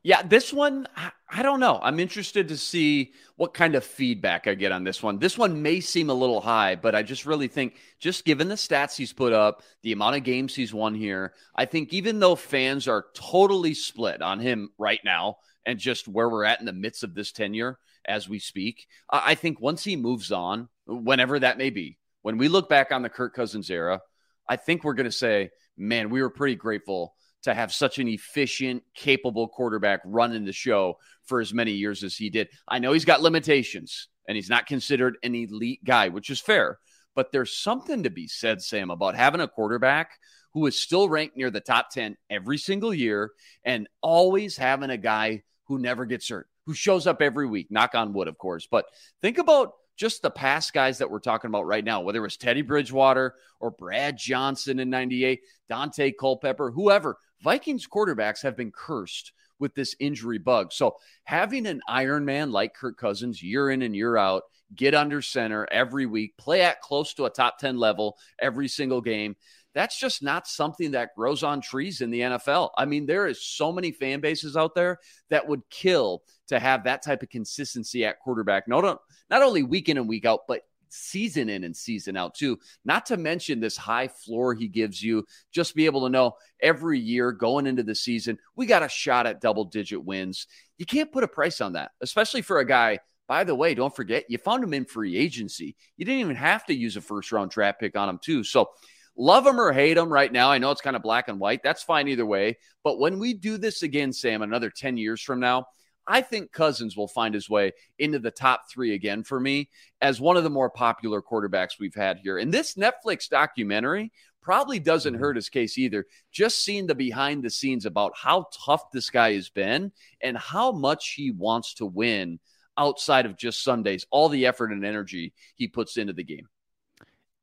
Yeah, 0.01 0.21
this 0.21 0.53
one, 0.53 0.87
I 1.29 1.43
don't 1.43 1.59
know. 1.59 1.77
I'm 1.81 1.99
interested 1.99 2.47
to 2.47 2.57
see 2.57 3.11
what 3.35 3.53
kind 3.53 3.75
of 3.75 3.83
feedback 3.83 4.47
I 4.47 4.53
get 4.53 4.71
on 4.71 4.85
this 4.85 5.03
one. 5.03 5.19
This 5.19 5.37
one 5.37 5.61
may 5.61 5.81
seem 5.81 6.09
a 6.09 6.13
little 6.13 6.39
high, 6.39 6.75
but 6.75 6.95
I 6.95 7.03
just 7.03 7.25
really 7.25 7.49
think, 7.49 7.75
just 7.99 8.23
given 8.23 8.47
the 8.47 8.55
stats 8.55 8.95
he's 8.95 9.11
put 9.11 9.33
up, 9.33 9.61
the 9.83 9.91
amount 9.91 10.15
of 10.15 10.23
games 10.23 10.55
he's 10.55 10.73
won 10.73 10.95
here, 10.95 11.33
I 11.53 11.65
think 11.65 11.93
even 11.93 12.19
though 12.19 12.37
fans 12.37 12.87
are 12.87 13.07
totally 13.13 13.73
split 13.73 14.21
on 14.21 14.39
him 14.39 14.69
right 14.77 15.01
now 15.03 15.37
and 15.65 15.77
just 15.77 16.07
where 16.07 16.29
we're 16.29 16.45
at 16.45 16.61
in 16.61 16.65
the 16.65 16.71
midst 16.71 17.03
of 17.03 17.13
this 17.13 17.33
tenure 17.33 17.77
as 18.05 18.29
we 18.29 18.39
speak, 18.39 18.87
I 19.09 19.35
think 19.35 19.59
once 19.59 19.83
he 19.83 19.97
moves 19.97 20.31
on, 20.31 20.69
whenever 20.87 21.39
that 21.39 21.57
may 21.57 21.71
be, 21.71 21.97
when 22.21 22.37
we 22.37 22.47
look 22.47 22.69
back 22.69 22.93
on 22.93 23.01
the 23.01 23.09
Kirk 23.09 23.33
Cousins 23.35 23.69
era, 23.69 23.99
I 24.47 24.55
think 24.55 24.85
we're 24.85 24.93
going 24.93 25.05
to 25.05 25.11
say, 25.11 25.49
man, 25.77 26.09
we 26.09 26.21
were 26.21 26.29
pretty 26.29 26.55
grateful 26.55 27.15
to 27.43 27.53
have 27.53 27.73
such 27.73 27.99
an 27.99 28.07
efficient, 28.07 28.83
capable 28.93 29.47
quarterback 29.47 30.01
running 30.05 30.45
the 30.45 30.53
show 30.53 30.97
for 31.23 31.39
as 31.39 31.53
many 31.53 31.71
years 31.71 32.03
as 32.03 32.15
he 32.15 32.29
did. 32.29 32.49
I 32.67 32.79
know 32.79 32.93
he's 32.93 33.05
got 33.05 33.21
limitations 33.21 34.07
and 34.27 34.35
he's 34.35 34.49
not 34.49 34.67
considered 34.67 35.17
an 35.23 35.35
elite 35.35 35.83
guy, 35.83 36.09
which 36.09 36.29
is 36.29 36.39
fair, 36.39 36.79
but 37.15 37.31
there's 37.31 37.55
something 37.55 38.03
to 38.03 38.09
be 38.09 38.27
said, 38.27 38.61
Sam, 38.61 38.91
about 38.91 39.15
having 39.15 39.41
a 39.41 39.47
quarterback 39.47 40.11
who 40.53 40.65
is 40.65 40.77
still 40.77 41.07
ranked 41.07 41.37
near 41.37 41.51
the 41.51 41.61
top 41.61 41.89
10 41.91 42.17
every 42.29 42.57
single 42.57 42.93
year 42.93 43.31
and 43.63 43.87
always 44.01 44.57
having 44.57 44.89
a 44.89 44.97
guy 44.97 45.43
who 45.65 45.79
never 45.79 46.05
gets 46.05 46.29
hurt, 46.29 46.47
who 46.65 46.73
shows 46.73 47.07
up 47.07 47.21
every 47.21 47.47
week, 47.47 47.67
knock 47.69 47.95
on 47.95 48.13
wood, 48.13 48.27
of 48.27 48.37
course. 48.37 48.67
But 48.69 48.85
think 49.21 49.37
about 49.37 49.73
just 49.95 50.21
the 50.21 50.31
past 50.31 50.73
guys 50.73 50.99
that 50.99 51.11
we're 51.11 51.19
talking 51.19 51.49
about 51.49 51.67
right 51.67 51.83
now, 51.83 52.01
whether 52.01 52.19
it 52.19 52.23
was 52.23 52.37
Teddy 52.37 52.61
Bridgewater 52.61 53.35
or 53.59 53.69
Brad 53.69 54.17
Johnson 54.17 54.79
in 54.79 54.89
98, 54.89 55.41
Daunte 55.69 56.13
Culpepper, 56.17 56.71
whoever, 56.71 57.17
Vikings 57.41 57.87
quarterbacks 57.87 58.41
have 58.43 58.57
been 58.57 58.71
cursed 58.71 59.33
with 59.59 59.75
this 59.75 59.95
injury 59.99 60.37
bug. 60.37 60.71
So 60.71 60.97
having 61.23 61.67
an 61.67 61.81
Iron 61.87 62.25
Man 62.25 62.51
like 62.51 62.73
Kirk 62.73 62.97
Cousins 62.97 63.43
year 63.43 63.69
in 63.69 63.81
and 63.81 63.95
year 63.95 64.17
out, 64.17 64.43
get 64.75 64.95
under 64.95 65.21
center 65.21 65.67
every 65.71 66.05
week, 66.05 66.37
play 66.37 66.61
at 66.61 66.81
close 66.81 67.13
to 67.15 67.25
a 67.25 67.29
top 67.29 67.57
10 67.57 67.77
level 67.77 68.17
every 68.39 68.67
single 68.67 69.01
game. 69.01 69.35
That's 69.75 69.99
just 69.99 70.23
not 70.23 70.47
something 70.47 70.91
that 70.91 71.15
grows 71.15 71.43
on 71.43 71.61
trees 71.61 72.01
in 72.01 72.09
the 72.09 72.21
NFL. 72.21 72.71
I 72.77 72.85
mean, 72.85 73.05
there 73.05 73.27
is 73.27 73.45
so 73.45 73.71
many 73.71 73.91
fan 73.91 74.19
bases 74.19 74.57
out 74.57 74.73
there 74.73 74.97
that 75.29 75.47
would 75.47 75.61
kill 75.69 76.23
to 76.47 76.59
have 76.59 76.83
that 76.83 77.03
type 77.03 77.21
of 77.21 77.29
consistency 77.29 78.03
at 78.03 78.19
quarterback. 78.19 78.67
Not, 78.67 78.99
not 79.29 79.43
only 79.43 79.61
week 79.61 79.87
in 79.87 79.97
and 79.97 80.09
week 80.09 80.25
out, 80.25 80.41
but 80.47 80.61
season 80.89 81.49
in 81.49 81.63
and 81.63 81.75
season 81.75 82.17
out 82.17 82.35
too. 82.35 82.59
Not 82.83 83.05
to 83.07 83.17
mention 83.17 83.59
this 83.59 83.77
high 83.77 84.07
floor 84.07 84.53
he 84.53 84.67
gives 84.67 85.01
you. 85.01 85.25
Just 85.51 85.75
be 85.75 85.85
able 85.85 86.01
to 86.01 86.09
know 86.09 86.33
every 86.61 86.99
year 86.99 87.31
going 87.31 87.67
into 87.67 87.83
the 87.83 87.95
season, 87.95 88.37
we 88.55 88.65
got 88.65 88.83
a 88.83 88.89
shot 88.89 89.27
at 89.27 89.41
double 89.41 89.65
digit 89.65 90.03
wins. 90.03 90.47
You 90.77 90.85
can't 90.85 91.11
put 91.11 91.23
a 91.23 91.27
price 91.27 91.61
on 91.61 91.73
that, 91.73 91.91
especially 92.01 92.41
for 92.41 92.59
a 92.59 92.65
guy 92.65 92.99
by 93.29 93.43
the 93.43 93.53
way, 93.53 93.75
don't 93.75 93.95
forget, 93.95 94.25
you 94.27 94.39
found 94.39 94.63
him 94.63 94.73
in 94.73 94.85
free 94.85 95.15
agency. 95.15 95.75
You 95.97 96.05
didn't 96.05 96.21
even 96.21 96.35
have 96.35 96.65
to 96.65 96.73
use 96.73 96.97
a 96.97 97.01
first 97.01 97.31
round 97.31 97.51
draft 97.51 97.79
pick 97.79 97.95
on 97.95 98.09
him, 98.09 98.19
too. 98.19 98.43
So, 98.43 98.71
love 99.15 99.45
him 99.45 99.59
or 99.59 99.71
hate 99.71 99.97
him 99.97 100.11
right 100.11 100.31
now. 100.31 100.49
I 100.49 100.57
know 100.57 100.71
it's 100.71 100.81
kind 100.81 100.95
of 100.95 101.03
black 101.03 101.27
and 101.27 101.39
white. 101.39 101.61
That's 101.63 101.83
fine 101.83 102.07
either 102.07 102.25
way. 102.25 102.57
But 102.83 102.99
when 102.99 103.19
we 103.19 103.35
do 103.35 103.59
this 103.59 103.83
again, 103.83 104.13
Sam, 104.13 104.41
another 104.41 104.71
10 104.71 104.97
years 104.97 105.21
from 105.21 105.39
now, 105.39 105.67
I 106.07 106.21
think 106.21 106.51
Cousins 106.51 106.97
will 106.97 107.07
find 107.07 107.33
his 107.33 107.49
way 107.49 107.73
into 107.99 108.19
the 108.19 108.31
top 108.31 108.63
three 108.71 108.93
again 108.93 109.23
for 109.23 109.39
me 109.39 109.69
as 110.01 110.19
one 110.19 110.37
of 110.37 110.43
the 110.43 110.49
more 110.49 110.69
popular 110.69 111.21
quarterbacks 111.21 111.79
we've 111.79 111.95
had 111.95 112.17
here. 112.17 112.37
And 112.37 112.51
this 112.51 112.75
Netflix 112.75 113.29
documentary 113.29 114.11
probably 114.41 114.79
doesn't 114.79 115.13
mm-hmm. 115.13 115.21
hurt 115.21 115.35
his 115.35 115.49
case 115.49 115.77
either. 115.77 116.05
Just 116.31 116.63
seeing 116.63 116.87
the 116.87 116.95
behind 116.95 117.43
the 117.43 117.49
scenes 117.49 117.85
about 117.85 118.13
how 118.15 118.47
tough 118.65 118.91
this 118.91 119.09
guy 119.09 119.33
has 119.33 119.49
been 119.49 119.91
and 120.21 120.37
how 120.37 120.71
much 120.71 121.13
he 121.15 121.31
wants 121.31 121.75
to 121.75 121.85
win 121.85 122.39
outside 122.77 123.25
of 123.25 123.37
just 123.37 123.63
Sundays, 123.63 124.05
all 124.09 124.29
the 124.29 124.45
effort 124.45 124.71
and 124.71 124.85
energy 124.85 125.33
he 125.55 125.67
puts 125.67 125.97
into 125.97 126.13
the 126.13 126.23
game. 126.23 126.47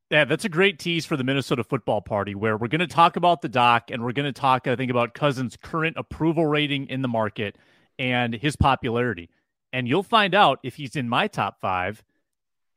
Yeah, 0.09 0.23
that's 0.23 0.45
a 0.45 0.49
great 0.49 0.79
tease 0.79 1.05
for 1.05 1.17
the 1.17 1.23
Minnesota 1.23 1.63
football 1.65 2.01
party 2.01 2.33
where 2.33 2.55
we're 2.55 2.69
going 2.69 2.79
to 2.79 2.87
talk 2.87 3.17
about 3.17 3.41
the 3.41 3.49
doc 3.49 3.91
and 3.91 4.03
we're 4.03 4.13
going 4.13 4.25
to 4.33 4.39
talk, 4.39 4.65
I 4.65 4.75
think, 4.75 4.89
about 4.89 5.13
Cousins' 5.13 5.57
current 5.61 5.97
approval 5.97 6.45
rating 6.45 6.87
in 6.87 7.01
the 7.01 7.09
market 7.09 7.57
and 7.99 8.33
his 8.33 8.55
popularity. 8.55 9.29
And 9.73 9.87
you'll 9.87 10.03
find 10.03 10.33
out 10.33 10.59
if 10.63 10.75
he's 10.75 10.95
in 10.95 11.09
my 11.09 11.27
top 11.27 11.59
five 11.59 12.03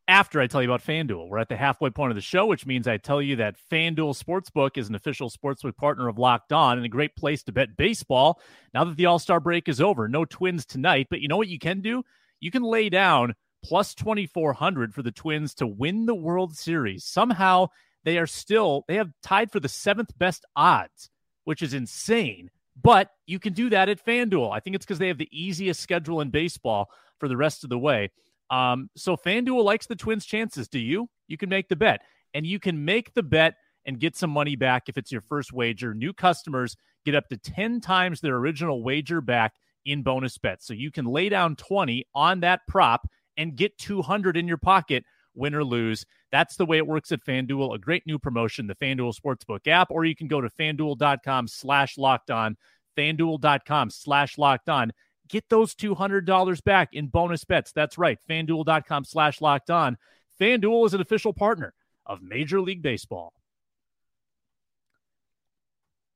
after 0.08 0.40
I 0.40 0.48
tell 0.48 0.60
you 0.60 0.68
about 0.68 0.84
FanDuel. 0.84 1.28
We're 1.28 1.38
at 1.38 1.48
the 1.48 1.56
halfway 1.56 1.90
point 1.90 2.10
of 2.10 2.16
the 2.16 2.20
show, 2.20 2.46
which 2.46 2.66
means 2.66 2.88
I 2.88 2.96
tell 2.96 3.22
you 3.22 3.36
that 3.36 3.56
FanDuel 3.70 4.20
Sportsbook 4.20 4.76
is 4.76 4.88
an 4.88 4.96
official 4.96 5.30
sportsbook 5.30 5.76
partner 5.76 6.08
of 6.08 6.18
Locked 6.18 6.52
On 6.52 6.76
and 6.76 6.84
a 6.84 6.88
great 6.88 7.14
place 7.14 7.44
to 7.44 7.52
bet 7.52 7.76
baseball 7.76 8.40
now 8.74 8.84
that 8.84 8.96
the 8.96 9.06
All 9.06 9.20
Star 9.20 9.38
break 9.38 9.68
is 9.68 9.80
over. 9.80 10.08
No 10.08 10.24
twins 10.24 10.66
tonight, 10.66 11.06
but 11.10 11.20
you 11.20 11.28
know 11.28 11.36
what 11.36 11.48
you 11.48 11.58
can 11.58 11.80
do? 11.80 12.02
you 12.40 12.50
can 12.50 12.62
lay 12.62 12.88
down 12.88 13.34
plus 13.62 13.94
2400 13.94 14.94
for 14.94 15.02
the 15.02 15.12
Twins 15.12 15.54
to 15.54 15.66
win 15.66 16.06
the 16.06 16.14
World 16.14 16.56
Series. 16.56 17.04
Somehow 17.04 17.68
they 18.04 18.18
are 18.18 18.26
still 18.26 18.84
they 18.88 18.96
have 18.96 19.12
tied 19.22 19.52
for 19.52 19.60
the 19.60 19.68
seventh 19.68 20.16
best 20.18 20.44
odds, 20.56 21.10
which 21.44 21.62
is 21.62 21.74
insane. 21.74 22.50
But 22.80 23.10
you 23.26 23.38
can 23.38 23.52
do 23.52 23.70
that 23.70 23.88
at 23.88 24.04
FanDuel. 24.04 24.52
I 24.52 24.60
think 24.60 24.76
it's 24.76 24.84
because 24.84 24.98
they 24.98 25.08
have 25.08 25.18
the 25.18 25.28
easiest 25.32 25.80
schedule 25.80 26.20
in 26.20 26.30
baseball 26.30 26.90
for 27.18 27.28
the 27.28 27.36
rest 27.36 27.64
of 27.64 27.70
the 27.70 27.78
way. 27.78 28.10
Um, 28.50 28.90
so 28.96 29.16
FanDuel 29.16 29.64
likes 29.64 29.86
the 29.86 29.96
Twins' 29.96 30.26
chances. 30.26 30.68
Do 30.68 30.78
you? 30.78 31.08
You 31.28 31.36
can 31.36 31.48
make 31.48 31.68
the 31.68 31.76
bet, 31.76 32.00
and 32.34 32.46
you 32.46 32.58
can 32.58 32.84
make 32.84 33.14
the 33.14 33.22
bet 33.22 33.54
and 33.86 34.00
get 34.00 34.16
some 34.16 34.30
money 34.30 34.56
back 34.56 34.88
if 34.88 34.98
it's 34.98 35.12
your 35.12 35.20
first 35.20 35.52
wager. 35.52 35.94
New 35.94 36.12
customers 36.12 36.76
get 37.04 37.14
up 37.14 37.28
to 37.28 37.36
10 37.36 37.80
times 37.80 38.20
their 38.20 38.36
original 38.36 38.82
wager 38.82 39.20
back 39.20 39.54
in 39.86 40.02
bonus 40.02 40.36
bets. 40.38 40.66
So 40.66 40.74
you 40.74 40.90
can 40.90 41.06
lay 41.06 41.28
down 41.28 41.56
20 41.56 42.04
on 42.14 42.40
that 42.40 42.60
prop 42.68 43.08
and 43.36 43.56
get 43.56 43.78
200 43.78 44.36
in 44.36 44.46
your 44.46 44.58
pocket, 44.58 45.04
win 45.34 45.54
or 45.54 45.64
lose. 45.64 46.04
That's 46.32 46.56
the 46.56 46.66
way 46.66 46.78
it 46.78 46.86
works 46.86 47.12
at 47.12 47.24
FanDuel. 47.24 47.74
A 47.74 47.78
great 47.78 48.06
new 48.06 48.18
promotion, 48.18 48.66
the 48.66 48.74
FanDuel 48.74 49.14
Sportsbook 49.14 49.66
app, 49.66 49.90
or 49.90 50.04
you 50.04 50.14
can 50.14 50.28
go 50.28 50.40
to 50.40 50.48
fanduel.com 50.48 51.48
slash 51.48 51.98
locked 51.98 52.30
on, 52.30 52.56
fanduel.com 52.96 53.90
slash 53.90 54.38
locked 54.38 54.68
on. 54.68 54.92
Get 55.28 55.48
those 55.48 55.74
$200 55.74 56.64
back 56.64 56.90
in 56.92 57.06
bonus 57.06 57.44
bets. 57.44 57.72
That's 57.72 57.98
right, 57.98 58.18
fanduel.com 58.28 59.04
slash 59.04 59.40
locked 59.40 59.70
on. 59.70 59.96
FanDuel 60.40 60.86
is 60.86 60.94
an 60.94 61.00
official 61.00 61.32
partner 61.32 61.74
of 62.06 62.22
Major 62.22 62.60
League 62.60 62.82
Baseball. 62.82 63.32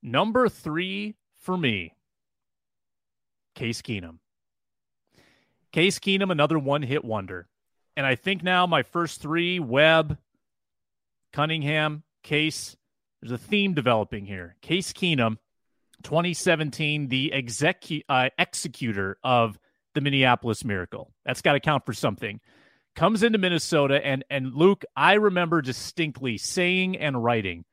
Number 0.02 0.48
three 0.48 1.14
for 1.40 1.56
me 1.56 1.94
Case 3.54 3.82
Keenum. 3.82 4.18
Case 5.72 5.98
Keenum, 5.98 6.30
another 6.30 6.58
one 6.58 6.82
hit 6.82 7.04
wonder. 7.04 7.48
And 7.96 8.04
I 8.06 8.16
think 8.16 8.42
now 8.42 8.66
my 8.66 8.82
first 8.82 9.20
three 9.20 9.60
Webb, 9.60 10.18
Cunningham, 11.32 12.02
Case, 12.22 12.76
there's 13.20 13.32
a 13.32 13.38
theme 13.38 13.74
developing 13.74 14.26
here. 14.26 14.56
Case 14.62 14.92
Keenum, 14.92 15.38
2017, 16.02 17.08
the 17.08 17.32
execu- 17.34 18.04
uh, 18.08 18.30
executor 18.38 19.18
of 19.22 19.58
the 19.94 20.00
Minneapolis 20.00 20.64
Miracle. 20.64 21.12
That's 21.24 21.42
got 21.42 21.52
to 21.52 21.60
count 21.60 21.86
for 21.86 21.92
something. 21.92 22.40
Comes 22.96 23.22
into 23.22 23.38
Minnesota, 23.38 24.04
and, 24.04 24.24
and 24.30 24.54
Luke, 24.54 24.84
I 24.96 25.14
remember 25.14 25.62
distinctly 25.62 26.38
saying 26.38 26.96
and 26.96 27.22
writing 27.22 27.64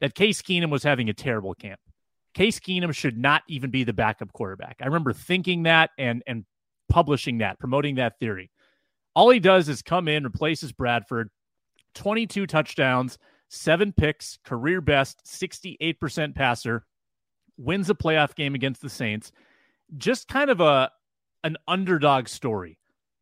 that 0.00 0.14
Case 0.14 0.42
Keenum 0.42 0.70
was 0.70 0.82
having 0.82 1.08
a 1.08 1.14
terrible 1.14 1.54
camp. 1.54 1.80
Case 2.34 2.60
Keenum 2.60 2.94
should 2.94 3.18
not 3.18 3.42
even 3.48 3.70
be 3.70 3.84
the 3.84 3.92
backup 3.92 4.32
quarterback. 4.32 4.76
I 4.80 4.86
remember 4.86 5.12
thinking 5.12 5.64
that 5.64 5.90
and 5.98 6.22
and 6.26 6.44
publishing 6.88 7.38
that, 7.38 7.58
promoting 7.58 7.96
that 7.96 8.18
theory. 8.18 8.50
All 9.14 9.30
he 9.30 9.40
does 9.40 9.68
is 9.68 9.82
come 9.82 10.08
in, 10.08 10.24
replaces 10.24 10.72
Bradford, 10.72 11.30
22 11.94 12.46
touchdowns, 12.46 13.18
seven 13.48 13.92
picks, 13.92 14.38
career 14.44 14.80
best, 14.80 15.24
68% 15.24 16.34
passer, 16.34 16.84
wins 17.56 17.90
a 17.90 17.94
playoff 17.94 18.34
game 18.34 18.54
against 18.54 18.80
the 18.80 18.88
Saints. 18.88 19.32
Just 19.96 20.28
kind 20.28 20.50
of 20.50 20.60
a 20.60 20.90
an 21.42 21.56
underdog 21.66 22.28
story. 22.28 22.78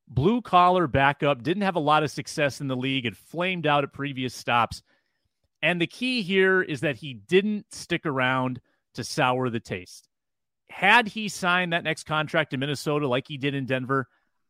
Blue 0.09 0.40
collar 0.40 0.87
backup, 0.87 1.42
didn't 1.42 1.62
have 1.62 1.77
a 1.77 1.81
lot 1.81 2.03
of 2.03 2.11
success 2.11 2.61
in 2.61 2.66
the 2.66 2.77
league, 2.77 3.05
had 3.05 3.16
flamed 3.16 3.66
out 3.66 3.85
at 3.85 3.92
previous 3.92 4.35
stops. 4.35 4.83
And 5.62 5.81
the 5.81 5.87
key 5.87 6.22
here 6.22 6.62
is 6.62 6.81
that 6.81 6.96
he 6.96 7.14
didn't 7.14 7.66
stick 7.72 8.07
around 8.07 8.61
to 8.94 9.05
sour 9.05 9.51
the 9.51 9.61
taste. 9.61 10.09
Had 10.70 11.09
he 11.09 11.29
signed 11.29 11.72
that 11.72 11.85
next 11.85 12.05
contract 12.05 12.53
in 12.53 12.61
Minnesota 12.61 13.07
like 13.07 13.29
he 13.29 13.38
did 13.38 13.55
in 13.55 13.66
Denver, 13.66 14.09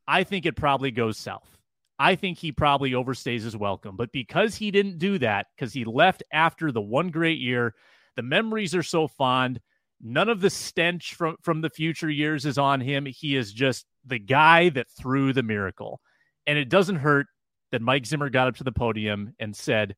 I 0.08 0.24
think 0.24 0.46
it 0.46 0.56
probably 0.56 0.90
goes 0.90 1.18
south. 1.18 1.58
I 1.98 2.14
think 2.14 2.38
he 2.38 2.50
probably 2.50 2.92
overstays 2.92 3.42
his 3.42 3.56
welcome. 3.56 3.96
But 3.96 4.10
because 4.10 4.54
he 4.54 4.70
didn't 4.70 4.98
do 4.98 5.18
that, 5.18 5.46
because 5.54 5.72
he 5.72 5.84
left 5.84 6.22
after 6.32 6.72
the 6.72 6.80
one 6.80 7.10
great 7.10 7.38
year, 7.38 7.74
the 8.16 8.22
memories 8.22 8.74
are 8.74 8.82
so 8.82 9.06
fond. 9.06 9.60
None 10.00 10.28
of 10.28 10.40
the 10.40 10.50
stench 10.50 11.14
from, 11.14 11.36
from 11.42 11.60
the 11.60 11.70
future 11.70 12.08
years 12.08 12.46
is 12.46 12.56
on 12.56 12.80
him. 12.80 13.04
He 13.04 13.36
is 13.36 13.52
just 13.52 13.84
the 14.06 14.18
guy 14.18 14.70
that 14.70 14.88
threw 14.88 15.32
the 15.32 15.42
miracle. 15.42 16.00
And 16.46 16.56
it 16.56 16.70
doesn't 16.70 16.96
hurt 16.96 17.26
that 17.72 17.82
Mike 17.82 18.06
Zimmer 18.06 18.30
got 18.30 18.48
up 18.48 18.56
to 18.56 18.64
the 18.64 18.72
podium 18.72 19.34
and 19.38 19.54
said, 19.54 19.94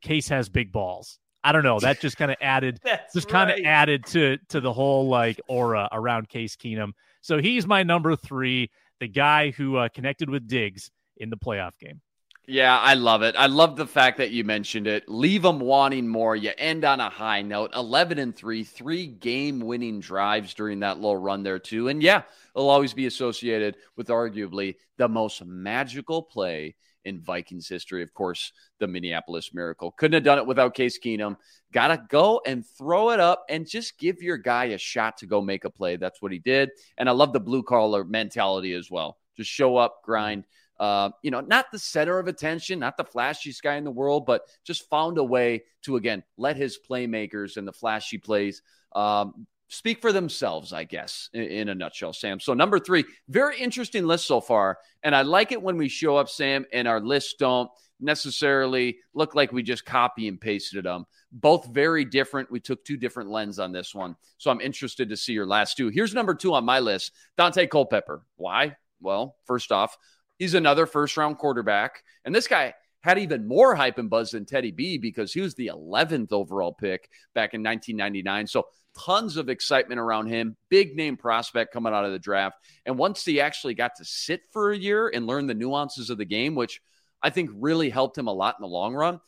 Case 0.00 0.28
has 0.30 0.48
big 0.48 0.72
balls. 0.72 1.20
I 1.44 1.52
don't 1.52 1.62
know. 1.62 1.78
That 1.78 2.00
just 2.00 2.16
kind 2.16 2.30
of 2.30 2.38
added, 2.40 2.80
just 3.14 3.28
kind 3.28 3.50
of 3.50 3.64
added 3.64 4.06
to 4.06 4.38
to 4.48 4.60
the 4.60 4.72
whole 4.72 5.08
like 5.08 5.40
aura 5.48 5.88
around 5.92 6.28
Case 6.28 6.56
Keenum. 6.56 6.92
So 7.20 7.38
he's 7.38 7.66
my 7.66 7.84
number 7.84 8.16
three, 8.16 8.70
the 9.02 9.08
guy 9.08 9.50
who 9.50 9.76
uh, 9.76 9.88
connected 9.88 10.30
with 10.30 10.46
Diggs 10.46 10.92
in 11.16 11.28
the 11.28 11.36
playoff 11.36 11.76
game. 11.76 12.00
Yeah, 12.46 12.78
I 12.78 12.94
love 12.94 13.22
it. 13.22 13.34
I 13.36 13.46
love 13.46 13.74
the 13.74 13.86
fact 13.86 14.18
that 14.18 14.30
you 14.30 14.44
mentioned 14.44 14.86
it. 14.86 15.08
Leave 15.08 15.42
them 15.42 15.58
wanting 15.58 16.06
more. 16.06 16.36
You 16.36 16.52
end 16.56 16.84
on 16.84 17.00
a 17.00 17.10
high 17.10 17.42
note. 17.42 17.72
11 17.74 18.20
and 18.20 18.34
3, 18.34 18.62
three 18.62 19.08
game 19.08 19.58
winning 19.58 19.98
drives 19.98 20.54
during 20.54 20.80
that 20.80 20.98
little 20.98 21.16
run 21.16 21.42
there, 21.42 21.58
too. 21.58 21.88
And 21.88 22.00
yeah, 22.00 22.22
it'll 22.54 22.70
always 22.70 22.94
be 22.94 23.06
associated 23.06 23.76
with 23.96 24.06
arguably 24.06 24.76
the 24.98 25.08
most 25.08 25.44
magical 25.44 26.22
play 26.22 26.76
in 27.04 27.20
Vikings 27.20 27.68
history. 27.68 28.02
Of 28.02 28.14
course, 28.14 28.52
the 28.78 28.86
Minneapolis 28.86 29.52
Miracle. 29.52 29.92
Couldn't 29.92 30.14
have 30.14 30.24
done 30.24 30.38
it 30.38 30.46
without 30.46 30.74
Case 30.74 30.98
Keenum. 30.98 31.36
Got 31.72 31.88
to 31.88 32.02
go 32.08 32.40
and 32.46 32.66
throw 32.66 33.10
it 33.10 33.20
up 33.20 33.44
and 33.48 33.68
just 33.68 33.98
give 33.98 34.22
your 34.22 34.36
guy 34.36 34.66
a 34.66 34.78
shot 34.78 35.18
to 35.18 35.26
go 35.26 35.40
make 35.40 35.64
a 35.64 35.70
play. 35.70 35.96
That's 35.96 36.20
what 36.22 36.32
he 36.32 36.38
did. 36.38 36.70
And 36.98 37.08
I 37.08 37.12
love 37.12 37.32
the 37.32 37.40
blue 37.40 37.62
collar 37.62 38.04
mentality 38.04 38.74
as 38.74 38.90
well. 38.90 39.18
Just 39.36 39.50
show 39.50 39.76
up, 39.76 40.02
grind. 40.04 40.44
Uh, 40.78 41.10
you 41.22 41.30
know, 41.30 41.40
not 41.40 41.66
the 41.70 41.78
center 41.78 42.18
of 42.18 42.26
attention, 42.26 42.78
not 42.80 42.96
the 42.96 43.04
flashiest 43.04 43.62
guy 43.62 43.76
in 43.76 43.84
the 43.84 43.90
world, 43.90 44.26
but 44.26 44.42
just 44.64 44.88
found 44.90 45.16
a 45.16 45.24
way 45.24 45.62
to, 45.82 45.96
again, 45.96 46.24
let 46.36 46.56
his 46.56 46.78
playmakers 46.88 47.56
and 47.56 47.68
the 47.68 47.72
flashy 47.72 48.18
plays 48.18 48.62
um, 48.94 49.46
speak 49.72 50.02
for 50.02 50.12
themselves, 50.12 50.72
I 50.72 50.84
guess, 50.84 51.30
in, 51.32 51.42
in, 51.42 51.68
a 51.70 51.74
nutshell, 51.74 52.12
Sam. 52.12 52.38
So, 52.38 52.52
number 52.52 52.78
three, 52.78 53.04
very 53.28 53.58
interesting 53.58 54.06
list 54.06 54.26
so 54.26 54.40
far. 54.40 54.78
And 55.02 55.16
I 55.16 55.22
like 55.22 55.50
it 55.50 55.62
when 55.62 55.78
we 55.78 55.88
show 55.88 56.16
up, 56.16 56.28
Sam, 56.28 56.66
and 56.72 56.86
our 56.86 57.00
lists 57.00 57.34
don't 57.38 57.70
necessarily 57.98 58.98
look 59.14 59.34
like 59.34 59.50
we 59.50 59.62
just 59.62 59.86
copy 59.86 60.28
and 60.28 60.40
pasted 60.40 60.84
them. 60.84 61.06
Both 61.32 61.68
very 61.68 62.04
different. 62.04 62.50
We 62.50 62.60
took 62.60 62.84
two 62.84 62.98
different 62.98 63.30
lens 63.30 63.58
on 63.58 63.72
this 63.72 63.94
one. 63.94 64.14
So, 64.36 64.50
I'm 64.50 64.60
interested 64.60 65.08
to 65.08 65.16
see 65.16 65.32
your 65.32 65.46
last 65.46 65.76
two. 65.76 65.88
Here's 65.88 66.14
number 66.14 66.34
two 66.34 66.52
on 66.52 66.64
my 66.64 66.80
list 66.80 67.12
Daunte 67.38 67.68
Culpepper. 67.70 68.22
Why? 68.36 68.76
Well, 69.00 69.36
first 69.46 69.72
off, 69.72 69.96
he's 70.38 70.54
another 70.54 70.84
first 70.84 71.16
round 71.16 71.38
quarterback. 71.38 72.02
And 72.24 72.34
this 72.34 72.46
guy 72.46 72.74
had 73.02 73.18
even 73.18 73.46
more 73.46 73.74
hype 73.74 73.98
and 73.98 74.08
buzz 74.08 74.30
than 74.30 74.44
Teddy 74.44 74.70
B 74.70 74.96
because 74.96 75.32
he 75.32 75.40
was 75.40 75.54
the 75.54 75.68
11th 75.68 76.32
overall 76.32 76.72
pick 76.72 77.08
back 77.34 77.52
in 77.52 77.62
1999. 77.62 78.46
So 78.46 78.66
tons 78.96 79.36
of 79.36 79.48
excitement 79.48 80.00
around 80.00 80.28
him. 80.28 80.56
Big 80.68 80.96
name 80.96 81.16
prospect 81.16 81.72
coming 81.72 81.92
out 81.92 82.04
of 82.04 82.12
the 82.12 82.18
draft. 82.18 82.56
And 82.86 82.96
once 82.96 83.24
he 83.24 83.40
actually 83.40 83.74
got 83.74 83.96
to 83.96 84.04
sit 84.04 84.42
for 84.52 84.70
a 84.70 84.78
year 84.78 85.08
and 85.08 85.26
learn 85.26 85.46
the 85.46 85.54
nuances 85.54 86.10
of 86.10 86.18
the 86.18 86.24
game, 86.24 86.54
which 86.54 86.80
I 87.22 87.30
think 87.30 87.50
really 87.54 87.90
helped 87.90 88.16
him 88.16 88.28
a 88.28 88.32
lot 88.32 88.56
in 88.58 88.62
the 88.62 88.68
long 88.68 88.94
run, 88.94 89.20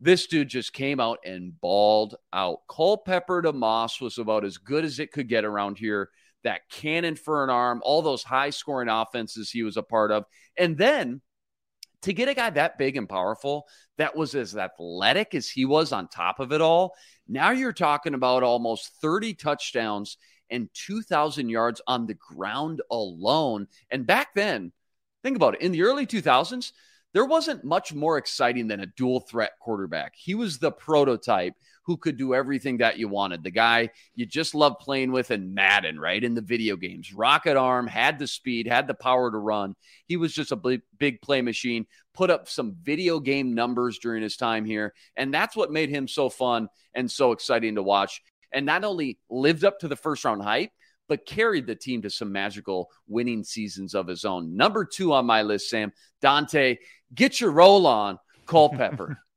this 0.00 0.26
dude 0.26 0.48
just 0.48 0.72
came 0.72 1.00
out 1.00 1.18
and 1.24 1.58
balled 1.60 2.16
out. 2.32 2.58
Culpepper 2.68 3.42
to 3.42 3.52
Moss 3.52 4.00
was 4.00 4.18
about 4.18 4.44
as 4.44 4.58
good 4.58 4.84
as 4.84 4.98
it 4.98 5.12
could 5.12 5.28
get 5.28 5.44
around 5.44 5.78
here. 5.78 6.10
That 6.42 6.68
cannon 6.68 7.16
for 7.16 7.42
an 7.42 7.48
arm, 7.48 7.80
all 7.82 8.02
those 8.02 8.22
high 8.22 8.50
scoring 8.50 8.90
offenses 8.90 9.50
he 9.50 9.62
was 9.62 9.78
a 9.78 9.82
part 9.82 10.10
of. 10.10 10.24
And 10.58 10.76
then 10.76 11.22
to 12.04 12.12
get 12.12 12.28
a 12.28 12.34
guy 12.34 12.50
that 12.50 12.78
big 12.78 12.96
and 12.96 13.08
powerful 13.08 13.66
that 13.98 14.16
was 14.16 14.34
as 14.34 14.56
athletic 14.56 15.34
as 15.34 15.48
he 15.48 15.64
was 15.64 15.92
on 15.92 16.08
top 16.08 16.40
of 16.40 16.52
it 16.52 16.60
all, 16.60 16.94
now 17.28 17.50
you're 17.50 17.72
talking 17.72 18.14
about 18.14 18.42
almost 18.42 18.92
30 19.00 19.34
touchdowns 19.34 20.16
and 20.50 20.68
2,000 20.74 21.48
yards 21.48 21.80
on 21.86 22.06
the 22.06 22.14
ground 22.14 22.82
alone. 22.90 23.66
And 23.90 24.06
back 24.06 24.34
then, 24.34 24.72
think 25.22 25.36
about 25.36 25.54
it 25.54 25.62
in 25.62 25.72
the 25.72 25.82
early 25.82 26.06
2000s, 26.06 26.72
there 27.14 27.24
wasn't 27.24 27.64
much 27.64 27.94
more 27.94 28.18
exciting 28.18 28.68
than 28.68 28.80
a 28.80 28.86
dual 28.86 29.20
threat 29.20 29.52
quarterback. 29.60 30.14
He 30.16 30.34
was 30.34 30.58
the 30.58 30.72
prototype 30.72 31.54
who 31.84 31.96
could 31.96 32.16
do 32.16 32.34
everything 32.34 32.78
that 32.78 32.98
you 32.98 33.08
wanted. 33.08 33.42
The 33.42 33.50
guy 33.50 33.90
you 34.14 34.26
just 34.26 34.54
love 34.54 34.78
playing 34.80 35.12
with 35.12 35.30
in 35.30 35.54
Madden, 35.54 36.00
right? 36.00 36.22
In 36.22 36.34
the 36.34 36.40
video 36.40 36.76
games. 36.76 37.12
Rocket 37.12 37.56
arm, 37.56 37.86
had 37.86 38.18
the 38.18 38.26
speed, 38.26 38.66
had 38.66 38.86
the 38.86 38.94
power 38.94 39.30
to 39.30 39.36
run. 39.36 39.76
He 40.06 40.16
was 40.16 40.34
just 40.34 40.52
a 40.52 40.80
big 40.98 41.20
play 41.20 41.42
machine, 41.42 41.86
put 42.14 42.30
up 42.30 42.48
some 42.48 42.76
video 42.82 43.20
game 43.20 43.54
numbers 43.54 43.98
during 43.98 44.22
his 44.22 44.36
time 44.36 44.64
here. 44.64 44.94
And 45.16 45.32
that's 45.32 45.56
what 45.56 45.72
made 45.72 45.90
him 45.90 46.08
so 46.08 46.30
fun 46.30 46.68
and 46.94 47.10
so 47.10 47.32
exciting 47.32 47.74
to 47.74 47.82
watch. 47.82 48.22
And 48.52 48.64
not 48.64 48.84
only 48.84 49.18
lived 49.28 49.64
up 49.64 49.80
to 49.80 49.88
the 49.88 49.96
first 49.96 50.24
round 50.24 50.42
hype, 50.42 50.70
but 51.06 51.26
carried 51.26 51.66
the 51.66 51.74
team 51.74 52.00
to 52.02 52.08
some 52.10 52.32
magical 52.32 52.90
winning 53.06 53.44
seasons 53.44 53.94
of 53.94 54.06
his 54.06 54.24
own. 54.24 54.56
Number 54.56 54.86
two 54.86 55.12
on 55.12 55.26
my 55.26 55.42
list, 55.42 55.68
Sam, 55.68 55.92
Daunte, 56.22 56.78
get 57.14 57.40
your 57.40 57.50
roll 57.50 57.86
on, 57.86 58.18
Culpepper. 58.46 59.18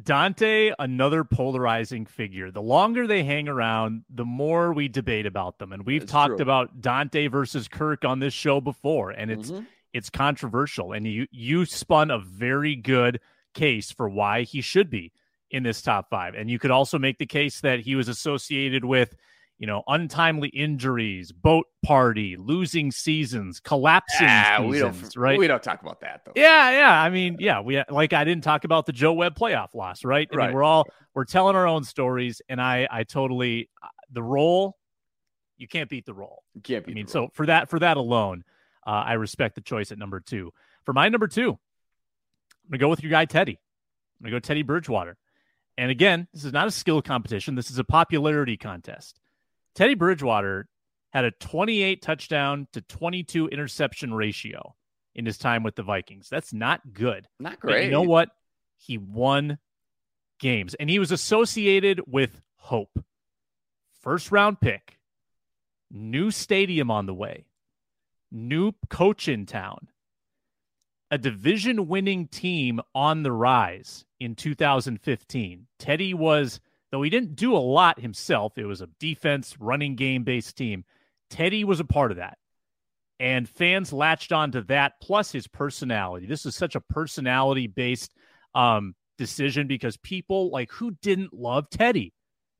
Daunte, 0.00 0.74
another 0.78 1.22
polarizing 1.22 2.04
figure. 2.04 2.50
The 2.50 2.62
longer 2.62 3.06
they 3.06 3.22
hang 3.22 3.48
around, 3.48 4.04
the 4.10 4.24
more 4.24 4.72
we 4.72 4.88
debate 4.88 5.24
about 5.24 5.58
them. 5.58 5.72
And 5.72 5.86
we've 5.86 6.06
talked 6.06 6.36
true. 6.36 6.42
about 6.42 6.80
Daunte 6.80 7.30
versus 7.30 7.68
Kirk 7.68 8.04
on 8.04 8.18
this 8.18 8.34
show 8.34 8.60
before, 8.60 9.10
and 9.10 9.30
it's 9.30 9.50
mm-hmm. 9.50 9.64
it's 9.92 10.10
controversial. 10.10 10.92
And 10.92 11.06
you 11.06 11.28
you 11.30 11.64
spun 11.64 12.10
a 12.10 12.18
very 12.18 12.74
good 12.74 13.20
case 13.54 13.92
for 13.92 14.08
why 14.08 14.42
he 14.42 14.60
should 14.60 14.90
be 14.90 15.12
in 15.50 15.62
this 15.62 15.80
top 15.80 16.10
five. 16.10 16.34
And 16.34 16.50
you 16.50 16.58
could 16.58 16.72
also 16.72 16.98
make 16.98 17.18
the 17.18 17.26
case 17.26 17.60
that 17.60 17.80
he 17.80 17.94
was 17.94 18.08
associated 18.08 18.84
with 18.84 19.14
you 19.58 19.66
know, 19.66 19.82
untimely 19.86 20.48
injuries, 20.48 21.30
boat 21.32 21.66
party, 21.84 22.36
losing 22.36 22.90
seasons, 22.90 23.60
collapsing 23.60 24.26
ah, 24.28 24.56
seasons, 24.58 24.70
we 24.70 24.78
don't, 24.80 25.16
right? 25.16 25.38
We 25.38 25.46
don't 25.46 25.62
talk 25.62 25.80
about 25.80 26.00
that 26.00 26.22
though. 26.24 26.32
Yeah, 26.34 26.70
yeah. 26.70 27.00
I 27.00 27.08
mean, 27.10 27.36
yeah, 27.38 27.60
we 27.60 27.82
like 27.88 28.12
I 28.12 28.24
didn't 28.24 28.44
talk 28.44 28.64
about 28.64 28.86
the 28.86 28.92
Joe 28.92 29.12
Webb 29.12 29.36
playoff 29.36 29.74
loss, 29.74 30.04
right? 30.04 30.28
I 30.32 30.36
right. 30.36 30.46
Mean, 30.46 30.54
we're 30.54 30.64
all 30.64 30.86
we're 31.14 31.24
telling 31.24 31.54
our 31.54 31.66
own 31.66 31.84
stories, 31.84 32.42
and 32.48 32.60
I 32.60 32.88
I 32.90 33.04
totally 33.04 33.70
uh, 33.82 33.88
the 34.12 34.22
role. 34.22 34.76
You 35.56 35.68
can't 35.68 35.88
beat 35.88 36.04
the 36.04 36.14
role. 36.14 36.42
You 36.54 36.60
can't 36.60 36.84
beat. 36.84 36.92
I 36.92 36.94
mean, 36.94 37.06
so 37.06 37.28
for 37.32 37.46
that 37.46 37.70
for 37.70 37.78
that 37.78 37.96
alone, 37.96 38.44
uh, 38.84 38.90
I 38.90 39.12
respect 39.14 39.54
the 39.54 39.60
choice 39.60 39.92
at 39.92 39.98
number 39.98 40.18
two. 40.18 40.52
For 40.84 40.92
my 40.92 41.08
number 41.08 41.28
two, 41.28 41.50
I'm 41.50 42.70
gonna 42.70 42.78
go 42.78 42.88
with 42.88 43.02
your 43.02 43.10
guy 43.10 43.24
Teddy. 43.24 43.60
I'm 44.20 44.24
gonna 44.24 44.36
go 44.36 44.40
Teddy 44.40 44.62
Bridgewater. 44.62 45.16
And 45.78 45.90
again, 45.90 46.28
this 46.32 46.44
is 46.44 46.52
not 46.52 46.66
a 46.66 46.72
skill 46.72 47.02
competition. 47.02 47.54
This 47.54 47.70
is 47.70 47.78
a 47.78 47.84
popularity 47.84 48.56
contest. 48.56 49.20
Teddy 49.74 49.94
Bridgewater 49.94 50.68
had 51.12 51.24
a 51.24 51.30
28 51.30 52.02
touchdown 52.02 52.68
to 52.72 52.80
22 52.80 53.48
interception 53.48 54.14
ratio 54.14 54.74
in 55.14 55.26
his 55.26 55.38
time 55.38 55.62
with 55.62 55.76
the 55.76 55.82
Vikings. 55.82 56.28
That's 56.28 56.52
not 56.52 56.92
good. 56.92 57.28
Not 57.38 57.60
great. 57.60 57.72
But 57.74 57.84
you 57.84 57.90
know 57.90 58.02
what? 58.02 58.30
He 58.76 58.98
won 58.98 59.58
games 60.40 60.74
and 60.74 60.90
he 60.90 60.98
was 60.98 61.12
associated 61.12 62.00
with 62.06 62.40
hope. 62.56 63.04
First 64.00 64.30
round 64.30 64.60
pick, 64.60 64.98
new 65.90 66.30
stadium 66.30 66.90
on 66.90 67.06
the 67.06 67.14
way, 67.14 67.46
new 68.30 68.72
coach 68.90 69.28
in 69.28 69.46
town, 69.46 69.88
a 71.10 71.18
division 71.18 71.88
winning 71.88 72.28
team 72.28 72.80
on 72.94 73.22
the 73.22 73.32
rise 73.32 74.04
in 74.20 74.34
2015. 74.34 75.66
Teddy 75.78 76.12
was 76.12 76.60
Though 76.94 77.02
he 77.02 77.10
didn't 77.10 77.34
do 77.34 77.56
a 77.56 77.58
lot 77.58 77.98
himself, 77.98 78.56
it 78.56 78.66
was 78.66 78.80
a 78.80 78.86
defense, 79.00 79.56
running 79.58 79.96
game 79.96 80.22
based 80.22 80.56
team. 80.56 80.84
Teddy 81.28 81.64
was 81.64 81.80
a 81.80 81.84
part 81.84 82.12
of 82.12 82.18
that. 82.18 82.38
And 83.18 83.48
fans 83.48 83.92
latched 83.92 84.30
on 84.30 84.52
to 84.52 84.62
that 84.68 84.92
plus 85.02 85.32
his 85.32 85.48
personality. 85.48 86.26
This 86.26 86.46
is 86.46 86.54
such 86.54 86.76
a 86.76 86.80
personality 86.80 87.66
based 87.66 88.14
um, 88.54 88.94
decision 89.18 89.66
because 89.66 89.96
people 89.96 90.52
like 90.52 90.70
who 90.70 90.92
didn't 91.02 91.34
love 91.34 91.68
Teddy? 91.68 92.12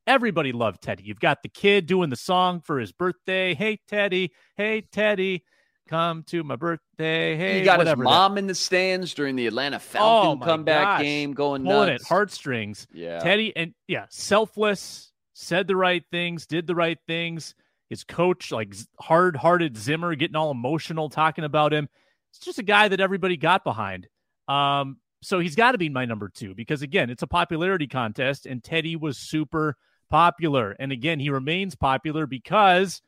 Everybody 0.04 0.50
loved 0.50 0.82
Teddy. 0.82 1.04
You've 1.04 1.20
got 1.20 1.44
the 1.44 1.48
kid 1.48 1.86
doing 1.86 2.10
the 2.10 2.16
song 2.16 2.60
for 2.60 2.80
his 2.80 2.90
birthday. 2.90 3.54
Hey, 3.54 3.78
Teddy. 3.86 4.32
Hey, 4.56 4.80
Teddy 4.90 5.44
come 5.88 6.22
to 6.24 6.42
my 6.42 6.56
birthday. 6.56 7.36
Hey, 7.36 7.58
he 7.58 7.64
got 7.64 7.84
his 7.84 7.96
mom 7.96 8.34
that. 8.34 8.38
in 8.40 8.46
the 8.46 8.54
stands 8.54 9.14
during 9.14 9.36
the 9.36 9.46
Atlanta 9.46 9.78
Falcon 9.78 10.42
oh 10.42 10.44
comeback 10.44 10.82
gosh. 10.82 11.02
game, 11.02 11.32
going 11.32 11.64
Pulling 11.64 11.88
nuts. 11.88 12.04
At 12.04 12.08
heartstrings. 12.08 12.86
Yeah, 12.92 13.20
Teddy 13.20 13.54
and 13.56 13.74
yeah, 13.88 14.06
selfless, 14.10 15.12
said 15.34 15.66
the 15.66 15.76
right 15.76 16.04
things, 16.10 16.46
did 16.46 16.66
the 16.66 16.74
right 16.74 16.98
things. 17.06 17.54
His 17.90 18.02
coach, 18.02 18.50
like 18.50 18.74
hard-hearted 18.98 19.76
Zimmer, 19.76 20.14
getting 20.14 20.36
all 20.36 20.50
emotional 20.50 21.10
talking 21.10 21.44
about 21.44 21.72
him. 21.72 21.88
It's 22.30 22.38
just 22.38 22.58
a 22.58 22.62
guy 22.62 22.88
that 22.88 23.00
everybody 23.00 23.36
got 23.36 23.62
behind. 23.62 24.08
Um, 24.48 24.96
so 25.22 25.38
he's 25.38 25.54
got 25.54 25.72
to 25.72 25.78
be 25.78 25.88
my 25.88 26.04
number 26.04 26.28
two 26.28 26.54
because 26.54 26.82
again, 26.82 27.10
it's 27.10 27.22
a 27.22 27.26
popularity 27.26 27.86
contest, 27.86 28.46
and 28.46 28.64
Teddy 28.64 28.96
was 28.96 29.18
super 29.18 29.76
popular. 30.10 30.76
And 30.78 30.92
again, 30.92 31.20
he 31.20 31.30
remains 31.30 31.74
popular 31.74 32.26
because 32.26 33.02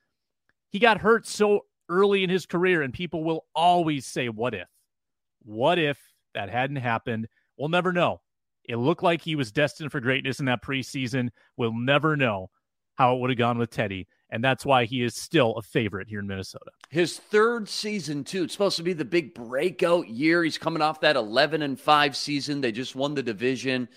he 0.70 0.78
got 0.78 0.98
hurt 0.98 1.26
so 1.26 1.64
early 1.88 2.24
in 2.24 2.30
his 2.30 2.46
career, 2.46 2.82
and 2.82 2.92
people 2.92 3.24
will 3.24 3.46
always 3.54 4.06
say, 4.06 4.28
What 4.28 4.54
if? 4.54 4.68
What 5.44 5.78
if 5.78 5.98
that 6.34 6.50
hadn't 6.50 6.76
happened? 6.76 7.28
We'll 7.56 7.68
never 7.68 7.92
know. 7.92 8.20
It 8.64 8.76
looked 8.76 9.02
like 9.02 9.22
he 9.22 9.36
was 9.36 9.52
destined 9.52 9.92
for 9.92 10.00
greatness 10.00 10.40
in 10.40 10.46
that 10.46 10.62
preseason. 10.62 11.30
We'll 11.56 11.72
never 11.72 12.16
know 12.16 12.50
how 12.96 13.14
it 13.14 13.20
would 13.20 13.30
have 13.30 13.38
gone 13.38 13.58
with 13.58 13.70
Teddy. 13.70 14.08
And 14.30 14.42
that's 14.42 14.66
why 14.66 14.86
he 14.86 15.02
is 15.02 15.14
still 15.14 15.54
a 15.54 15.62
favorite 15.62 16.08
here 16.08 16.18
in 16.18 16.26
Minnesota. 16.26 16.72
His 16.90 17.18
third 17.18 17.68
season, 17.68 18.24
too. 18.24 18.42
It's 18.42 18.52
supposed 18.52 18.76
to 18.78 18.82
be 18.82 18.92
the 18.92 19.04
big 19.04 19.34
breakout 19.34 20.08
year. 20.08 20.42
He's 20.42 20.58
coming 20.58 20.82
off 20.82 21.00
that 21.00 21.14
11 21.14 21.62
and 21.62 21.78
5 21.78 22.16
season. 22.16 22.60
They 22.60 22.72
just 22.72 22.96
won 22.96 23.14
the 23.14 23.22
division. 23.22 23.88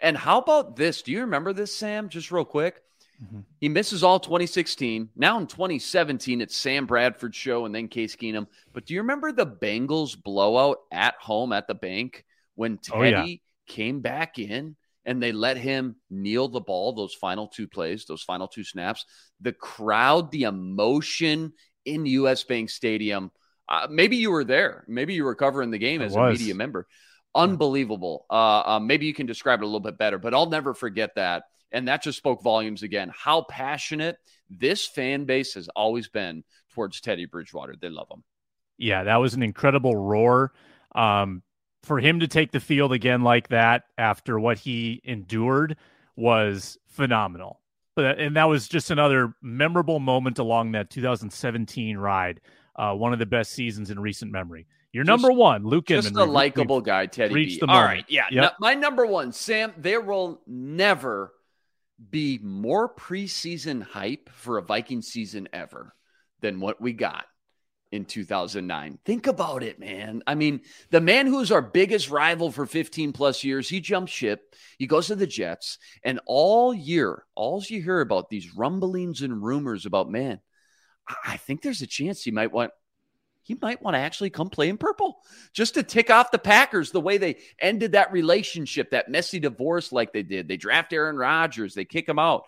And 0.00 0.16
how 0.16 0.38
about 0.38 0.74
this? 0.74 1.02
Do 1.02 1.12
you 1.12 1.20
remember 1.20 1.52
this, 1.52 1.74
Sam? 1.74 2.08
Just 2.08 2.32
real 2.32 2.44
quick. 2.44 2.82
Mm-hmm. 3.22 3.40
He 3.60 3.68
misses 3.68 4.02
all 4.02 4.20
2016. 4.20 5.10
Now 5.16 5.38
in 5.38 5.46
2017, 5.46 6.40
it's 6.40 6.56
Sam 6.56 6.86
Bradford 6.86 7.34
show 7.34 7.64
and 7.64 7.74
then 7.74 7.88
Case 7.88 8.16
Keenum. 8.16 8.46
But 8.72 8.86
do 8.86 8.94
you 8.94 9.00
remember 9.00 9.32
the 9.32 9.46
Bengals 9.46 10.20
blowout 10.20 10.78
at 10.92 11.14
home 11.20 11.52
at 11.52 11.66
the 11.66 11.74
bank 11.74 12.24
when 12.54 12.78
Teddy 12.78 13.14
oh, 13.14 13.24
yeah. 13.26 13.36
came 13.66 14.00
back 14.00 14.38
in 14.38 14.76
and 15.04 15.22
they 15.22 15.32
let 15.32 15.56
him 15.56 15.96
kneel 16.10 16.48
the 16.48 16.60
ball 16.60 16.92
those 16.92 17.14
final 17.14 17.46
two 17.46 17.68
plays, 17.68 18.04
those 18.04 18.22
final 18.22 18.48
two 18.48 18.64
snaps? 18.64 19.06
The 19.40 19.52
crowd, 19.52 20.30
the 20.30 20.44
emotion 20.44 21.52
in 21.84 22.06
US 22.06 22.44
Bank 22.44 22.70
Stadium. 22.70 23.30
Uh, 23.68 23.88
maybe 23.90 24.16
you 24.16 24.30
were 24.30 24.44
there. 24.44 24.84
Maybe 24.88 25.14
you 25.14 25.24
were 25.24 25.34
covering 25.34 25.70
the 25.70 25.78
game 25.78 26.02
as 26.02 26.14
a 26.14 26.30
media 26.30 26.54
member. 26.54 26.86
Unbelievable. 27.34 28.24
Uh, 28.30 28.62
uh, 28.66 28.80
maybe 28.80 29.06
you 29.06 29.14
can 29.14 29.26
describe 29.26 29.60
it 29.60 29.64
a 29.64 29.66
little 29.66 29.80
bit 29.80 29.98
better, 29.98 30.18
but 30.18 30.34
I'll 30.34 30.48
never 30.48 30.72
forget 30.72 31.16
that 31.16 31.44
and 31.72 31.88
that 31.88 32.02
just 32.02 32.18
spoke 32.18 32.42
volumes 32.42 32.82
again. 32.82 33.10
How 33.14 33.42
passionate 33.42 34.18
this 34.50 34.86
fan 34.86 35.24
base 35.24 35.54
has 35.54 35.68
always 35.68 36.08
been 36.08 36.44
towards 36.74 37.00
Teddy 37.00 37.26
Bridgewater. 37.26 37.74
They 37.80 37.88
love 37.88 38.08
him. 38.10 38.22
Yeah, 38.78 39.04
that 39.04 39.16
was 39.16 39.34
an 39.34 39.42
incredible 39.42 39.96
roar. 39.96 40.52
Um, 40.94 41.42
for 41.82 42.00
him 42.00 42.20
to 42.20 42.28
take 42.28 42.50
the 42.50 42.60
field 42.60 42.92
again 42.92 43.22
like 43.22 43.48
that 43.48 43.84
after 43.96 44.38
what 44.40 44.58
he 44.58 45.00
endured 45.04 45.76
was 46.16 46.78
phenomenal. 46.88 47.60
but 47.94 48.18
and 48.18 48.36
that 48.36 48.48
was 48.48 48.68
just 48.68 48.90
another 48.90 49.34
memorable 49.40 50.00
moment 50.00 50.38
along 50.38 50.72
that 50.72 50.90
2017 50.90 51.96
ride. 51.96 52.40
Uh, 52.74 52.92
one 52.92 53.12
of 53.12 53.18
the 53.18 53.26
best 53.26 53.52
seasons 53.52 53.90
in 53.90 53.98
recent 53.98 54.30
memory. 54.30 54.66
Your 54.92 55.04
just, 55.04 55.08
number 55.08 55.32
one, 55.32 55.64
Luke 55.64 55.86
Just 55.86 56.08
Inman, 56.08 56.28
a 56.28 56.30
likable 56.30 56.80
guy, 56.80 57.06
Teddy. 57.06 57.58
All 57.62 57.82
right, 57.82 58.04
yeah. 58.08 58.24
Yep. 58.30 58.54
my 58.60 58.74
number 58.74 59.06
one, 59.06 59.32
Sam. 59.32 59.72
There 59.78 60.00
will 60.00 60.40
never 60.46 61.32
be 62.10 62.38
more 62.42 62.94
preseason 62.94 63.82
hype 63.82 64.30
for 64.32 64.58
a 64.58 64.62
Viking 64.62 65.02
season 65.02 65.48
ever 65.52 65.94
than 66.40 66.60
what 66.60 66.80
we 66.80 66.92
got 66.92 67.24
in 67.92 68.04
2009. 68.04 68.98
Think 69.04 69.26
about 69.26 69.62
it, 69.62 69.78
man. 69.78 70.22
I 70.26 70.34
mean, 70.34 70.60
the 70.90 71.00
man 71.00 71.26
who's 71.26 71.52
our 71.52 71.62
biggest 71.62 72.10
rival 72.10 72.50
for 72.50 72.66
15 72.66 73.12
plus 73.12 73.44
years, 73.44 73.68
he 73.68 73.80
jumps 73.80 74.12
ship, 74.12 74.54
he 74.78 74.86
goes 74.86 75.06
to 75.06 75.16
the 75.16 75.26
Jets, 75.26 75.78
and 76.02 76.20
all 76.26 76.74
year, 76.74 77.24
all 77.34 77.62
you 77.66 77.82
hear 77.82 78.00
about 78.00 78.28
these 78.28 78.54
rumblings 78.54 79.22
and 79.22 79.42
rumors 79.42 79.86
about, 79.86 80.10
man, 80.10 80.40
I 81.24 81.36
think 81.36 81.62
there's 81.62 81.82
a 81.82 81.86
chance 81.86 82.22
he 82.22 82.30
might 82.30 82.52
want 82.52 82.72
he 83.46 83.56
might 83.62 83.80
want 83.80 83.94
to 83.94 84.00
actually 84.00 84.30
come 84.30 84.50
play 84.50 84.68
in 84.68 84.76
purple 84.76 85.18
just 85.52 85.74
to 85.74 85.84
tick 85.84 86.10
off 86.10 86.32
the 86.32 86.38
Packers 86.38 86.90
the 86.90 87.00
way 87.00 87.16
they 87.16 87.36
ended 87.60 87.92
that 87.92 88.10
relationship, 88.10 88.90
that 88.90 89.08
messy 89.08 89.38
divorce 89.38 89.92
like 89.92 90.12
they 90.12 90.24
did. 90.24 90.48
They 90.48 90.56
draft 90.56 90.92
Aaron 90.92 91.14
Rodgers, 91.14 91.72
they 91.72 91.84
kick 91.84 92.08
him 92.08 92.18
out. 92.18 92.46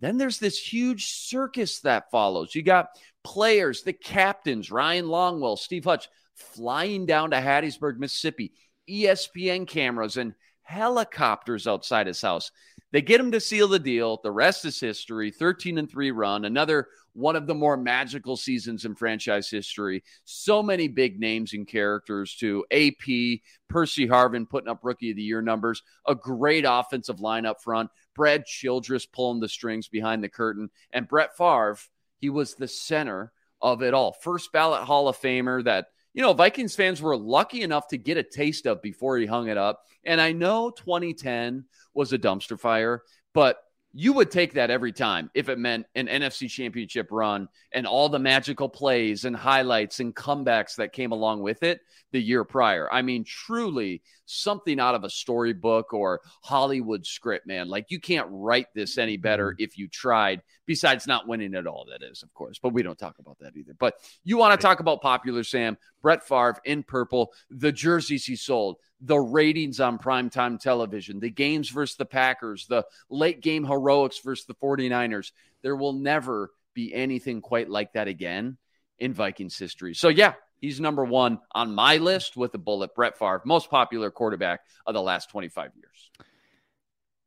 Then 0.00 0.18
there's 0.18 0.40
this 0.40 0.58
huge 0.58 1.06
circus 1.12 1.78
that 1.82 2.10
follows. 2.10 2.56
You 2.56 2.62
got 2.64 2.88
players, 3.22 3.84
the 3.84 3.92
captains, 3.92 4.72
Ryan 4.72 5.04
Longwell, 5.04 5.56
Steve 5.56 5.84
Hutch, 5.84 6.08
flying 6.34 7.06
down 7.06 7.30
to 7.30 7.36
Hattiesburg, 7.36 7.98
Mississippi, 7.98 8.52
ESPN 8.90 9.68
cameras 9.68 10.16
and 10.16 10.34
helicopters 10.62 11.68
outside 11.68 12.08
his 12.08 12.20
house. 12.20 12.50
They 12.92 13.02
get 13.02 13.20
him 13.20 13.32
to 13.32 13.40
seal 13.40 13.68
the 13.68 13.78
deal. 13.78 14.20
The 14.22 14.30
rest 14.30 14.64
is 14.64 14.78
history. 14.78 15.30
13 15.30 15.78
and 15.78 15.90
3 15.90 16.10
run, 16.10 16.44
another 16.44 16.88
one 17.14 17.36
of 17.36 17.46
the 17.46 17.54
more 17.54 17.76
magical 17.76 18.36
seasons 18.36 18.84
in 18.84 18.94
franchise 18.94 19.50
history. 19.50 20.02
So 20.24 20.62
many 20.62 20.88
big 20.88 21.18
names 21.18 21.52
and 21.54 21.66
characters 21.66 22.36
to 22.36 22.64
AP, 22.70 23.40
Percy 23.68 24.06
Harvin 24.06 24.48
putting 24.48 24.68
up 24.68 24.80
rookie 24.82 25.10
of 25.10 25.16
the 25.16 25.22
year 25.22 25.42
numbers, 25.42 25.82
a 26.06 26.14
great 26.14 26.64
offensive 26.68 27.20
line 27.20 27.46
up 27.46 27.62
front, 27.62 27.90
Brad 28.14 28.44
Childress 28.44 29.06
pulling 29.06 29.40
the 29.40 29.48
strings 29.48 29.88
behind 29.88 30.22
the 30.22 30.28
curtain, 30.28 30.70
and 30.92 31.08
Brett 31.08 31.36
Favre, 31.36 31.78
he 32.18 32.30
was 32.30 32.54
the 32.54 32.68
center 32.68 33.32
of 33.60 33.82
it 33.82 33.94
all. 33.94 34.12
First 34.12 34.52
ballot 34.52 34.82
Hall 34.82 35.08
of 35.08 35.18
Famer 35.18 35.64
that 35.64 35.86
you 36.14 36.22
know, 36.22 36.32
Vikings 36.32 36.74
fans 36.74 37.00
were 37.00 37.16
lucky 37.16 37.62
enough 37.62 37.88
to 37.88 37.98
get 37.98 38.16
a 38.16 38.22
taste 38.22 38.66
of 38.66 38.82
before 38.82 39.16
he 39.18 39.26
hung 39.26 39.48
it 39.48 39.56
up. 39.56 39.82
And 40.04 40.20
I 40.20 40.32
know 40.32 40.70
2010 40.70 41.64
was 41.94 42.12
a 42.12 42.18
dumpster 42.18 42.58
fire, 42.58 43.02
but 43.32 43.58
you 43.94 44.14
would 44.14 44.30
take 44.30 44.54
that 44.54 44.70
every 44.70 44.92
time 44.92 45.30
if 45.34 45.48
it 45.48 45.58
meant 45.58 45.86
an 45.94 46.06
NFC 46.06 46.48
championship 46.48 47.08
run 47.10 47.48
and 47.72 47.86
all 47.86 48.08
the 48.08 48.18
magical 48.18 48.68
plays 48.68 49.24
and 49.24 49.36
highlights 49.36 50.00
and 50.00 50.14
comebacks 50.14 50.76
that 50.76 50.92
came 50.92 51.12
along 51.12 51.42
with 51.42 51.62
it 51.62 51.80
the 52.10 52.20
year 52.20 52.42
prior. 52.42 52.90
I 52.90 53.02
mean, 53.02 53.24
truly 53.24 54.02
something 54.26 54.80
out 54.80 54.94
of 54.94 55.04
a 55.04 55.10
storybook 55.10 55.92
or 55.92 56.20
Hollywood 56.42 57.06
script, 57.06 57.46
man. 57.46 57.68
Like 57.68 57.86
you 57.90 58.00
can't 58.00 58.28
write 58.30 58.66
this 58.74 58.98
any 58.98 59.16
better 59.16 59.50
mm-hmm. 59.52 59.62
if 59.62 59.78
you 59.78 59.88
tried, 59.88 60.42
besides 60.66 61.06
not 61.06 61.26
winning 61.26 61.54
at 61.54 61.66
all, 61.66 61.86
that 61.90 62.02
is, 62.04 62.22
of 62.22 62.32
course. 62.34 62.58
But 62.58 62.72
we 62.72 62.82
don't 62.82 62.98
talk 62.98 63.18
about 63.18 63.38
that 63.40 63.56
either. 63.56 63.74
But 63.78 63.94
you 64.24 64.36
want 64.36 64.58
to 64.58 64.64
talk 64.64 64.80
about 64.80 65.02
popular 65.02 65.44
Sam, 65.44 65.76
Brett 66.00 66.26
Favre 66.26 66.60
in 66.64 66.82
purple, 66.82 67.32
the 67.50 67.72
jerseys 67.72 68.24
he 68.24 68.36
sold, 68.36 68.76
the 69.00 69.18
ratings 69.18 69.80
on 69.80 69.98
primetime 69.98 70.60
television, 70.60 71.20
the 71.20 71.30
games 71.30 71.68
versus 71.68 71.96
the 71.96 72.04
Packers, 72.04 72.66
the 72.66 72.84
late 73.10 73.40
game 73.40 73.64
heroics 73.64 74.20
versus 74.20 74.46
the 74.46 74.54
49ers. 74.54 75.32
There 75.62 75.76
will 75.76 75.92
never 75.92 76.50
be 76.74 76.94
anything 76.94 77.40
quite 77.40 77.68
like 77.68 77.92
that 77.92 78.08
again 78.08 78.56
in 78.98 79.12
Vikings 79.12 79.58
history. 79.58 79.94
So, 79.94 80.08
yeah, 80.08 80.34
he's 80.62 80.80
number 80.80 81.04
one 81.04 81.40
on 81.54 81.74
my 81.74 81.98
list 81.98 82.36
with 82.38 82.54
a 82.54 82.58
bullet. 82.58 82.94
Brett 82.94 83.18
Favre, 83.18 83.42
most 83.44 83.68
popular 83.68 84.10
quarterback 84.10 84.60
of 84.86 84.94
the 84.94 85.02
last 85.02 85.28
25 85.28 85.72
years. 85.76 86.10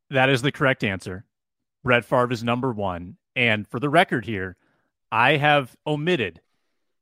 That 0.10 0.30
is 0.30 0.42
the 0.42 0.52
correct 0.52 0.84
answer. 0.84 1.26
Brett 1.84 2.06
Favre 2.06 2.32
is 2.32 2.44
number 2.44 2.72
one. 2.72 3.18
And 3.36 3.68
for 3.68 3.80
the 3.80 3.90
record 3.90 4.26
here, 4.26 4.56
I 5.12 5.38
have 5.38 5.76
omitted 5.86 6.42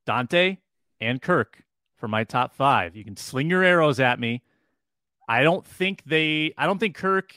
Daunte 0.06 0.58
and 1.00 1.22
Kirk 1.22 1.64
for 1.98 2.08
my 2.08 2.24
top 2.24 2.56
five. 2.56 2.96
You 2.96 3.06
can 3.06 3.16
sling 3.16 3.50
your 3.50 3.64
arrows 3.64 4.00
at 4.00 4.20
me. 4.20 4.42
I 5.30 5.44
don't 5.44 5.66
think 5.66 6.02
they, 6.06 6.54
I 6.58 6.66
don't 6.66 6.80
think 6.80 6.96
Kirk 6.96 7.34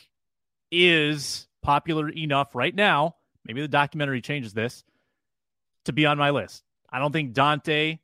is 0.72 1.46
popular 1.62 2.08
enough 2.08 2.54
right 2.54 2.74
now. 2.74 3.16
Maybe 3.44 3.60
the 3.60 3.68
documentary 3.68 4.22
changes 4.22 4.54
this 4.54 4.82
to 5.84 5.92
be 5.92 6.06
on 6.06 6.18
my 6.18 6.30
list. 6.30 6.64
I 6.90 6.98
don't 6.98 7.12
think 7.12 7.34
Daunte 7.34 7.98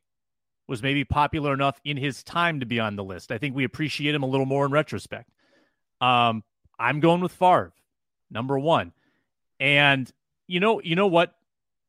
was 0.67 0.81
maybe 0.81 1.03
popular 1.03 1.53
enough 1.53 1.79
in 1.83 1.97
his 1.97 2.23
time 2.23 2.59
to 2.61 2.65
be 2.65 2.79
on 2.79 2.95
the 2.95 3.03
list. 3.03 3.31
I 3.31 3.37
think 3.37 3.55
we 3.55 3.63
appreciate 3.63 4.15
him 4.15 4.23
a 4.23 4.27
little 4.27 4.45
more 4.45 4.65
in 4.65 4.71
retrospect. 4.71 5.29
Um, 6.01 6.43
I'm 6.79 6.99
going 6.99 7.21
with 7.21 7.31
Favre, 7.31 7.73
number 8.31 8.57
one. 8.57 8.93
And 9.59 10.11
you 10.47 10.59
know, 10.59 10.81
you 10.81 10.95
know 10.95 11.07
what? 11.07 11.33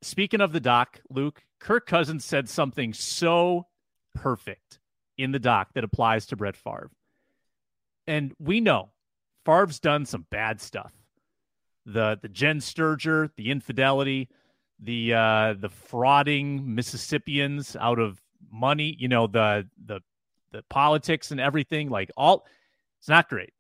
Speaking 0.03 0.41
of 0.41 0.53
the 0.53 0.61
doc, 0.61 1.01
Luke, 1.09 1.43
Kirk 1.59 1.87
Cousins 1.87 2.25
said 2.25 2.49
something 2.49 2.93
so 2.93 3.67
perfect 4.15 4.79
in 5.17 5.33
the 5.33 5.39
doc 5.39 5.71
that 5.75 5.85
applies 5.85 6.27
to 6.27 6.37
Brett 6.37 6.57
Favre. 6.57 6.91
And 8.07 8.35
we 8.39 8.61
know 8.61 8.91
Favre's 9.45 9.81
done 9.81 10.07
some 10.07 10.27
bad 10.31 10.61
stuff. 10.61 10.93
The 11.87 12.19
the 12.21 12.29
Jenn 12.29 12.61
Sterger, 12.61 13.31
the 13.37 13.51
infidelity, 13.51 14.29
the 14.79 15.15
uh 15.15 15.55
the 15.59 15.71
frauding 15.71 16.65
Mississippians 16.65 17.77
out 17.77 17.99
of 17.99 18.21
money, 18.55 18.97
you 18.99 19.09
know, 19.09 19.27
the 19.27 19.69
the 19.85 20.01
the 20.53 20.63
politics 20.71 21.31
and 21.31 21.41
everything, 21.41 21.91
like 21.91 22.11
all 22.17 22.47
it's 23.01 23.09
not 23.09 23.29
great. 23.29 23.53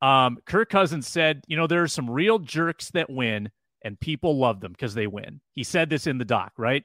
Um, 0.00 0.38
Kirk 0.46 0.70
Cousins 0.70 1.06
said, 1.06 1.42
you 1.46 1.56
know, 1.56 1.66
there 1.66 1.82
are 1.82 1.88
some 1.88 2.08
real 2.08 2.38
jerks 2.38 2.90
that 2.92 3.10
win 3.10 3.50
and 3.82 3.98
people 3.98 4.38
love 4.38 4.60
them 4.60 4.72
because 4.72 4.94
they 4.94 5.06
win. 5.06 5.40
He 5.54 5.64
said 5.64 5.90
this 5.90 6.06
in 6.06 6.18
the 6.18 6.24
doc, 6.24 6.52
right? 6.56 6.84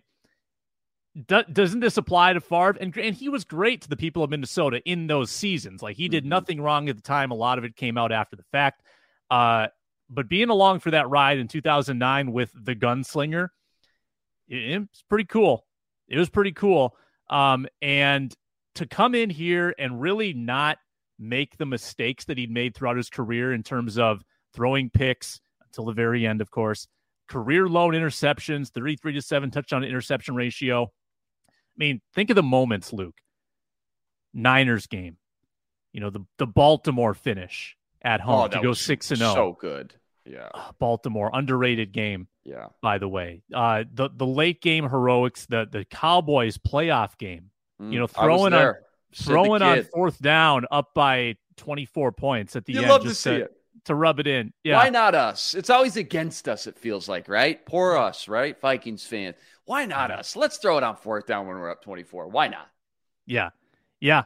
Do- 1.27 1.43
doesn't 1.51 1.79
this 1.79 1.97
apply 1.97 2.33
to 2.33 2.41
Favre? 2.41 2.77
And, 2.79 2.95
and 2.97 3.15
he 3.15 3.29
was 3.29 3.43
great 3.43 3.81
to 3.81 3.89
the 3.89 3.95
people 3.95 4.23
of 4.23 4.29
Minnesota 4.29 4.81
in 4.85 5.07
those 5.07 5.29
seasons. 5.31 5.81
Like 5.81 5.95
he 5.95 6.09
did 6.09 6.23
mm-hmm. 6.23 6.29
nothing 6.29 6.61
wrong 6.61 6.89
at 6.89 6.95
the 6.95 7.01
time. 7.01 7.31
A 7.31 7.35
lot 7.35 7.57
of 7.57 7.63
it 7.63 7.75
came 7.75 7.97
out 7.97 8.11
after 8.11 8.35
the 8.35 8.45
fact. 8.51 8.83
Uh, 9.29 9.67
but 10.09 10.27
being 10.27 10.49
along 10.49 10.79
for 10.79 10.91
that 10.91 11.09
ride 11.09 11.39
in 11.39 11.47
2009 11.47 12.31
with 12.31 12.51
the 12.53 12.75
gunslinger, 12.75 13.49
it, 14.47 14.81
it's 14.91 15.03
pretty 15.03 15.25
cool. 15.25 15.65
It 16.07 16.17
was 16.17 16.29
pretty 16.29 16.51
cool. 16.51 16.95
Um, 17.33 17.65
and 17.81 18.33
to 18.75 18.85
come 18.85 19.15
in 19.15 19.29
here 19.29 19.73
and 19.79 19.99
really 19.99 20.33
not 20.33 20.77
make 21.17 21.57
the 21.57 21.65
mistakes 21.65 22.25
that 22.25 22.37
he'd 22.37 22.51
made 22.51 22.75
throughout 22.75 22.95
his 22.95 23.09
career 23.09 23.51
in 23.53 23.63
terms 23.63 23.97
of 23.97 24.21
throwing 24.53 24.89
picks 24.89 25.39
until 25.65 25.85
the 25.85 25.93
very 25.93 26.27
end, 26.27 26.41
of 26.41 26.51
course, 26.51 26.87
career 27.27 27.67
low 27.67 27.89
interceptions, 27.89 28.69
33 28.69 29.13
to 29.13 29.21
7 29.21 29.49
touchdown 29.49 29.83
interception 29.83 30.35
ratio. 30.35 30.91
I 31.49 31.51
mean, 31.77 32.01
think 32.13 32.29
of 32.29 32.35
the 32.35 32.43
moments, 32.43 32.93
Luke. 32.93 33.15
Niners 34.33 34.87
game, 34.87 35.17
you 35.91 36.01
know, 36.01 36.09
the 36.09 36.21
the 36.39 36.47
Baltimore 36.47 37.13
finish 37.13 37.77
at 38.01 38.19
home 38.19 38.45
oh, 38.45 38.47
to 38.47 38.61
go 38.61 38.73
six 38.73 39.11
and 39.11 39.19
zero. 39.19 39.33
So 39.33 39.41
oh. 39.41 39.57
good, 39.59 39.93
yeah. 40.25 40.49
Uh, 40.53 40.71
Baltimore 40.79 41.29
underrated 41.33 41.91
game. 41.91 42.27
Yeah. 42.43 42.67
By 42.81 42.97
the 42.97 43.07
way, 43.07 43.43
uh, 43.53 43.83
the 43.93 44.09
the 44.13 44.25
late 44.25 44.61
game 44.61 44.87
heroics, 44.89 45.45
the 45.45 45.67
the 45.69 45.85
Cowboys 45.85 46.57
playoff 46.57 47.17
game. 47.17 47.51
Mm, 47.81 47.93
you 47.93 47.99
know, 47.99 48.07
throwing 48.07 48.53
on 48.53 48.75
throwing 49.15 49.61
on 49.61 49.83
fourth 49.83 50.21
down 50.21 50.65
up 50.71 50.93
by 50.93 51.35
twenty 51.57 51.85
four 51.85 52.11
points 52.11 52.55
at 52.55 52.65
the 52.65 52.73
you 52.73 52.81
end. 52.81 52.89
Love 52.89 53.03
to 53.03 53.15
see 53.15 53.31
to, 53.31 53.43
it. 53.43 53.51
To 53.85 53.95
rub 53.95 54.19
it 54.19 54.27
in. 54.27 54.53
Yeah. 54.63 54.77
Why 54.77 54.89
not 54.89 55.15
us? 55.15 55.55
It's 55.55 55.69
always 55.69 55.97
against 55.97 56.47
us. 56.47 56.67
It 56.67 56.77
feels 56.77 57.09
like 57.09 57.27
right. 57.27 57.65
Poor 57.65 57.97
us, 57.97 58.27
right? 58.27 58.59
Vikings 58.59 59.05
fans. 59.05 59.35
Why 59.65 59.85
not 59.85 60.11
us? 60.11 60.35
Let's 60.35 60.57
throw 60.57 60.77
it 60.77 60.83
on 60.83 60.95
fourth 60.95 61.25
down 61.25 61.47
when 61.47 61.57
we're 61.57 61.69
up 61.69 61.81
24. 61.83 62.27
Why 62.27 62.47
not? 62.47 62.67
Yeah. 63.25 63.49
Yeah. 63.99 64.23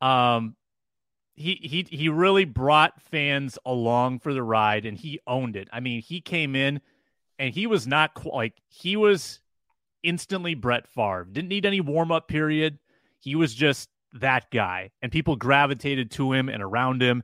Um, 0.00 0.56
he 1.38 1.58
he 1.62 1.86
he 1.96 2.08
really 2.08 2.44
brought 2.44 3.00
fans 3.00 3.58
along 3.64 4.20
for 4.20 4.34
the 4.34 4.42
ride 4.42 4.84
and 4.84 4.98
he 4.98 5.20
owned 5.26 5.56
it. 5.56 5.68
I 5.72 5.80
mean, 5.80 6.02
he 6.02 6.20
came 6.20 6.56
in 6.56 6.80
and 7.38 7.54
he 7.54 7.66
was 7.66 7.86
not 7.86 8.14
qu- 8.14 8.30
like 8.30 8.54
he 8.68 8.96
was 8.96 9.40
instantly 10.02 10.54
Brett 10.54 10.88
Favre. 10.88 11.26
Didn't 11.30 11.48
need 11.48 11.66
any 11.66 11.80
warm 11.80 12.10
up 12.12 12.28
period. 12.28 12.78
He 13.20 13.34
was 13.34 13.54
just 13.54 13.88
that 14.14 14.50
guy, 14.50 14.90
and 15.02 15.12
people 15.12 15.36
gravitated 15.36 16.10
to 16.12 16.32
him 16.32 16.48
and 16.48 16.62
around 16.62 17.02
him, 17.02 17.22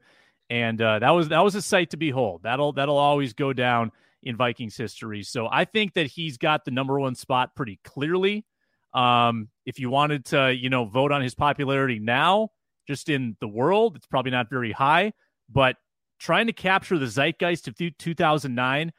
and 0.51 0.81
uh, 0.81 0.99
that 1.01 1.11
was 1.11 1.29
that 1.29 1.43
was 1.43 1.55
a 1.55 1.63
sight 1.63 1.91
to 1.91 1.97
behold. 1.97 2.43
That'll 2.45 2.73
that'll 2.73 2.97
always 2.99 3.33
go 3.33 3.53
down 3.53 3.93
in 4.23 4.37
Vikings 4.37 4.77
history. 4.77 5.23
So 5.23 5.49
I 5.51 5.65
think 5.65 5.95
that 5.95 6.07
he's 6.07 6.39
got 6.39 6.65
the 6.65 6.71
number 6.71 6.99
one 6.99 7.15
spot 7.15 7.55
pretty 7.55 7.79
clearly. 7.85 8.45
Um, 8.93 9.49
if 9.67 9.79
you 9.79 9.91
wanted 9.91 10.27
to, 10.27 10.55
you 10.55 10.71
know, 10.71 10.85
vote 10.85 11.13
on 11.13 11.21
his 11.21 11.35
popularity 11.35 11.99
now, 11.99 12.51
just 12.87 13.09
in 13.09 13.37
the 13.41 13.49
world, 13.49 13.97
it's 13.97 14.07
probably 14.07 14.31
not 14.31 14.51
very 14.51 14.73
high. 14.73 15.13
But 15.51 15.77
trying 16.19 16.47
to 16.47 16.53
capture 16.53 16.99
the 16.99 17.07
zeitgeist 17.07 17.69
of 17.69 17.77
2009, 17.77 18.93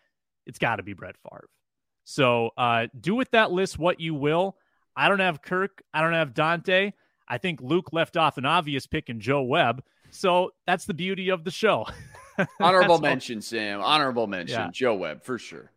it's 0.46 0.60
got 0.60 0.78
to 0.78 0.84
be 0.84 0.94
Brett 0.94 1.16
Favre. 1.24 1.50
So 2.04 2.52
uh, 2.58 2.88
do 3.00 3.16
with 3.16 3.32
that 3.32 3.52
list 3.52 3.80
what 3.80 4.00
you 4.00 4.14
will. 4.14 4.58
I 4.96 5.10
don't 5.10 5.20
have 5.20 5.42
Kirk. 5.42 5.82
I 5.94 6.02
don't 6.02 6.14
have 6.14 6.34
Daunte. 6.34 6.94
I 7.28 7.38
think 7.38 7.62
Luke 7.62 7.92
left 7.92 8.18
off 8.18 8.38
an 8.38 8.46
obvious 8.46 8.86
pick 8.86 9.10
in 9.10 9.20
Joe 9.20 9.42
Webb. 9.42 9.84
So 10.12 10.52
that's 10.68 10.86
the 10.86 10.94
beauty 10.94 11.30
of 11.30 11.44
the 11.44 11.52
show. 11.52 11.88
Honorable 12.60 13.00
mention, 13.00 13.42
Sam. 13.42 13.82
Honorable 13.82 14.28
mention, 14.28 14.60
yeah. 14.60 14.70
Joe 14.72 14.96
Webb 14.96 15.24
for 15.24 15.38
sure. 15.38 15.72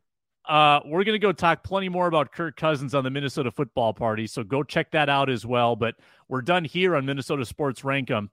Uh, 0.48 0.80
we're 0.86 1.04
going 1.04 1.14
to 1.14 1.18
go 1.18 1.30
talk 1.30 1.62
plenty 1.62 1.90
more 1.90 2.06
about 2.06 2.32
Kirk 2.32 2.56
Cousins 2.56 2.94
on 2.94 3.04
the 3.04 3.10
Minnesota 3.10 3.50
football 3.50 3.92
party. 3.92 4.26
So 4.26 4.42
go 4.42 4.62
check 4.62 4.90
that 4.92 5.10
out 5.10 5.28
as 5.28 5.44
well. 5.44 5.76
But 5.76 5.96
we're 6.26 6.40
done 6.40 6.64
here 6.64 6.96
on 6.96 7.04
Minnesota 7.04 7.44
Sports 7.44 7.84
Rank 7.84 8.10
'Em, 8.10 8.30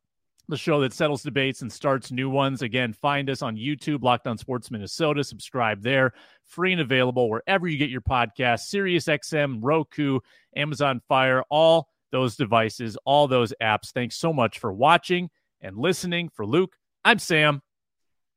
the 0.47 0.55
show 0.55 0.79
that 0.79 0.93
settles 0.93 1.23
debates 1.23 1.61
and 1.61 1.71
starts 1.71 2.13
new 2.13 2.29
ones. 2.29 2.61
Again, 2.61 2.93
find 2.93 3.29
us 3.29 3.41
on 3.41 3.57
YouTube, 3.57 4.01
Locked 4.01 4.27
On 4.27 4.37
Sports 4.37 4.71
Minnesota. 4.71 5.25
Subscribe 5.25 5.81
there, 5.81 6.13
free 6.45 6.71
and 6.71 6.81
available 6.81 7.29
wherever 7.29 7.67
you 7.67 7.77
get 7.77 7.89
your 7.89 8.01
podcast, 8.01 8.61
Sirius 8.61 9.07
XM, 9.07 9.59
Roku, 9.61 10.19
Amazon 10.55 11.01
Fire, 11.09 11.43
all 11.49 11.89
those 12.11 12.37
devices, 12.37 12.95
all 13.03 13.27
those 13.27 13.53
apps. 13.61 13.91
Thanks 13.91 14.15
so 14.15 14.31
much 14.31 14.57
for 14.59 14.71
watching 14.71 15.29
and 15.59 15.77
listening. 15.77 16.29
For 16.29 16.45
Luke, 16.45 16.77
I'm 17.03 17.19
Sam. 17.19 17.61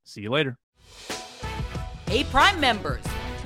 See 0.02 0.22
you 0.22 0.30
later. 0.30 0.58
Hey, 2.08 2.24
Prime 2.24 2.58
members, 2.58 3.04